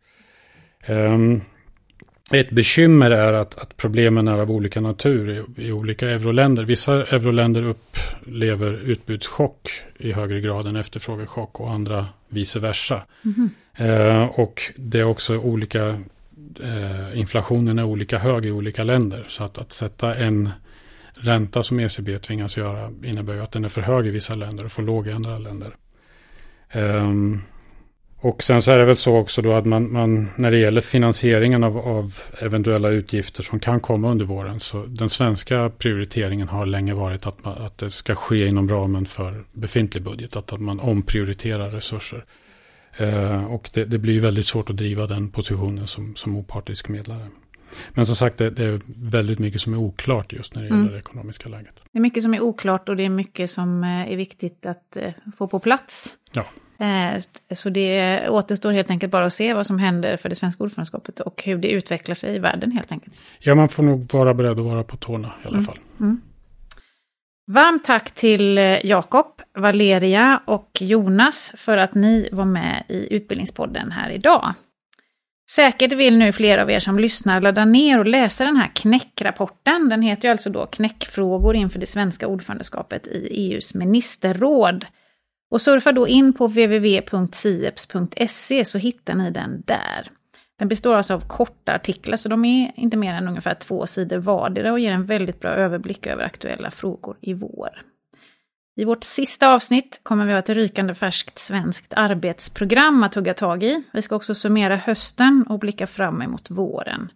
Um, 0.88 1.42
ett 2.32 2.50
bekymmer 2.50 3.12
är 3.12 3.34
att, 3.34 3.58
att, 3.58 3.78
problemen 3.78 4.28
är 4.28 4.38
av 4.38 4.52
olika 4.52 4.82
natur 4.82 5.30
i, 5.30 5.66
i, 5.66 5.72
olika 5.72 6.10
euroländer. 6.10 6.64
Vissa 6.64 6.94
euroländer 6.94 7.68
upplever 7.68 8.74
utbudschock 8.74 9.72
i 9.98 10.12
högre 10.12 10.42
grad 10.42 10.66
än 10.66 10.76
efterfrågechock 10.76 11.60
och 11.60 11.72
andra 11.72 12.08
vice 12.30 12.60
versa. 12.60 13.02
Mm. 13.26 13.50
Eh, 13.76 14.24
och 14.24 14.62
det 14.76 15.00
är 15.00 15.04
också 15.04 15.38
olika, 15.38 15.88
eh, 16.64 17.20
inflationen 17.20 17.80
är 17.80 17.84
olika 17.84 18.18
hög 18.18 18.46
i 18.46 18.52
olika 18.52 18.84
länder. 18.84 19.26
Så 19.28 19.44
att, 19.44 19.58
att 19.58 19.72
sätta 19.72 20.16
en 20.16 20.50
ränta 21.20 21.64
som 21.64 21.80
ECB 21.80 22.20
tvingas 22.20 22.58
göra 22.58 22.92
innebär 23.04 23.34
ju 23.34 23.44
att 23.44 23.52
den 23.52 23.66
är 23.66 23.70
för 23.70 23.82
hög 23.82 24.08
i 24.08 24.10
vissa 24.10 24.36
länder 24.36 24.66
och 24.66 24.72
för 24.72 24.82
låg 24.82 25.08
i 25.08 25.12
andra 25.12 25.38
länder. 25.38 25.76
Um, 26.74 27.42
och 28.24 28.44
sen 28.44 28.62
så 28.62 28.72
är 28.72 28.78
det 28.78 28.86
väl 28.86 28.96
så 28.96 29.18
också 29.18 29.42
då 29.42 29.54
att 29.54 29.66
man, 29.66 29.92
man 29.92 30.30
när 30.36 30.52
det 30.52 30.58
gäller 30.58 30.82
finansieringen 30.82 31.64
av, 31.64 31.78
av, 31.78 32.20
eventuella 32.42 32.90
utgifter 32.90 33.44
som 33.44 33.60
kan 33.60 33.80
komma 33.80 34.12
under 34.12 34.26
våren. 34.26 34.60
Så 34.60 34.86
den 34.86 35.10
svenska 35.10 35.72
prioriteringen 35.78 36.48
har 36.48 36.66
länge 36.66 36.94
varit 36.94 37.26
att, 37.26 37.44
man, 37.44 37.58
att 37.58 37.78
det 37.78 37.92
ska 37.92 38.16
ske 38.16 38.48
inom 38.48 38.70
ramen 38.70 39.06
för 39.06 39.44
befintlig 39.52 40.04
budget. 40.04 40.36
Att, 40.36 40.54
att 40.54 40.60
man 40.60 40.80
omprioriterar 40.80 41.70
resurser. 41.70 42.26
Uh, 43.02 43.46
och 43.46 43.70
det, 43.74 43.86
det, 43.86 43.98
blir 43.98 44.20
väldigt 44.20 44.46
svårt 44.46 44.70
att 44.70 44.78
driva 44.78 45.08
den 45.08 45.32
positionen 45.32 45.88
som, 45.88 46.16
som 46.16 46.36
opartisk 46.36 46.90
medlare. 46.90 47.28
Men 47.94 48.06
som 48.06 48.16
sagt, 48.16 48.38
det, 48.38 48.50
det, 48.50 48.64
är 48.64 48.80
väldigt 48.86 49.40
mycket 49.40 49.62
som 49.62 49.74
är 49.74 49.78
oklart 49.78 50.34
just 50.34 50.56
när 50.56 50.62
det 50.62 50.68
gäller 50.68 50.82
mm. 50.82 50.94
det 50.94 51.00
ekonomiska 51.00 51.50
läget. 51.50 51.82
Det 51.92 51.98
är 51.98 52.02
mycket 52.02 52.24
som 52.24 52.34
är 52.34 52.42
oklart 52.42 52.90
och 52.90 52.96
det 52.96 53.06
är 53.06 53.10
mycket 53.10 53.50
som 53.50 53.84
eh, 53.84 54.12
är 54.12 54.16
viktigt 54.16 54.66
att 54.66 54.98
eh, 54.98 55.12
få 55.38 55.48
på 55.48 55.60
plats. 55.60 56.16
Ja. 56.34 56.46
Eh, 56.86 57.22
så 57.52 57.70
det 57.70 58.30
återstår 58.30 58.72
helt 58.72 58.90
enkelt 58.90 59.12
bara 59.12 59.26
att 59.26 59.34
se 59.34 59.54
vad 59.54 59.68
som 59.68 59.80
händer 59.80 60.18
för 60.18 60.30
det 60.30 60.36
svenska 60.36 60.64
ordförandeskapet 60.64 61.20
och 61.20 61.44
hur 61.46 61.58
det 61.58 61.72
utvecklar 61.72 62.16
sig 62.16 62.36
i 62.36 62.40
världen 62.40 62.72
helt 62.72 62.92
enkelt. 62.92 63.16
Ja, 63.40 63.56
man 63.56 63.70
får 63.70 63.84
nog 63.84 64.14
vara 64.14 64.34
beredd 64.34 64.60
att 64.60 64.66
vara 64.66 64.84
på 64.84 64.98
tårna 64.98 65.32
i 65.44 65.48
alla 65.48 65.58
mm. 65.58 65.66
fall. 65.66 65.78
Mm. 66.00 66.22
Varmt 67.48 67.84
tack 67.84 68.12
till 68.12 68.58
Jakob, 68.84 69.42
Valeria 69.58 70.42
och 70.46 70.70
Jonas 70.80 71.54
för 71.58 71.78
att 71.78 71.96
ni 71.96 72.30
var 72.32 72.46
med 72.46 72.84
i 72.90 73.16
Utbildningspodden 73.16 73.92
här 73.92 74.10
idag. 74.10 74.54
Säkert 75.56 75.94
vill 75.94 76.18
nu 76.18 76.32
fler 76.32 76.58
av 76.58 76.72
er 76.72 76.80
som 76.80 77.00
lyssnar 77.00 77.42
ladda 77.42 77.66
ner 77.66 78.00
och 78.00 78.06
läsa 78.06 78.46
den 78.46 78.56
här 78.56 78.72
knäckrapporten. 78.76 79.90
Den 79.90 80.02
heter 80.02 80.28
ju 80.28 80.32
alltså 80.32 80.50
då 80.50 80.66
Knäckfrågor 80.66 81.56
inför 81.56 81.80
det 81.80 81.86
svenska 81.86 82.28
ordförandeskapet 82.28 83.08
i 83.08 83.28
EUs 83.32 83.76
ministerråd. 83.76 84.86
Och 85.52 85.62
surfa 85.62 85.92
då 85.92 86.08
in 86.08 86.34
på 86.34 86.48
www.sieps.se 86.48 87.86
så 88.66 88.78
hittar 88.78 89.16
ni 89.16 89.32
den 89.32 89.64
där. 89.66 90.12
Den 90.60 90.68
består 90.68 90.96
alltså 90.96 91.14
av 91.14 91.28
korta 91.28 91.76
artiklar, 91.76 92.18
så 92.18 92.30
de 92.30 92.46
är 92.46 92.72
inte 92.76 92.98
mer 92.98 93.14
än 93.14 93.28
ungefär 93.28 93.56
två 93.56 93.86
sidor 93.86 94.18
vardera 94.18 94.72
och 94.72 94.80
ger 94.80 94.92
en 94.92 95.06
väldigt 95.06 95.40
bra 95.40 95.52
överblick 95.52 96.08
över 96.08 96.24
aktuella 96.24 96.72
frågor 96.72 97.18
i 97.22 97.34
vår. 97.34 97.70
I 98.76 98.86
vårt 98.86 99.04
sista 99.04 99.54
avsnitt 99.54 100.00
kommer 100.04 100.26
vi 100.26 100.32
ha 100.32 100.40
ett 100.40 100.50
rykande 100.50 100.96
färskt 100.96 101.40
svenskt 101.40 101.94
arbetsprogram 101.94 103.04
att 103.04 103.16
hugga 103.16 103.34
tag 103.34 103.64
i. 103.64 103.84
Vi 103.94 104.02
ska 104.02 104.16
också 104.16 104.36
summera 104.36 104.76
hösten 104.76 105.46
och 105.50 105.60
blicka 105.60 105.88
fram 105.88 106.22
emot 106.22 106.50
våren. 106.50 107.12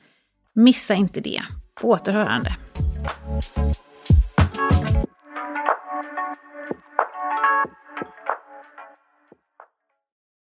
Missa 0.54 0.94
inte 0.94 1.20
det. 1.20 1.42
På 1.82 1.90
återhörande. 1.90 2.56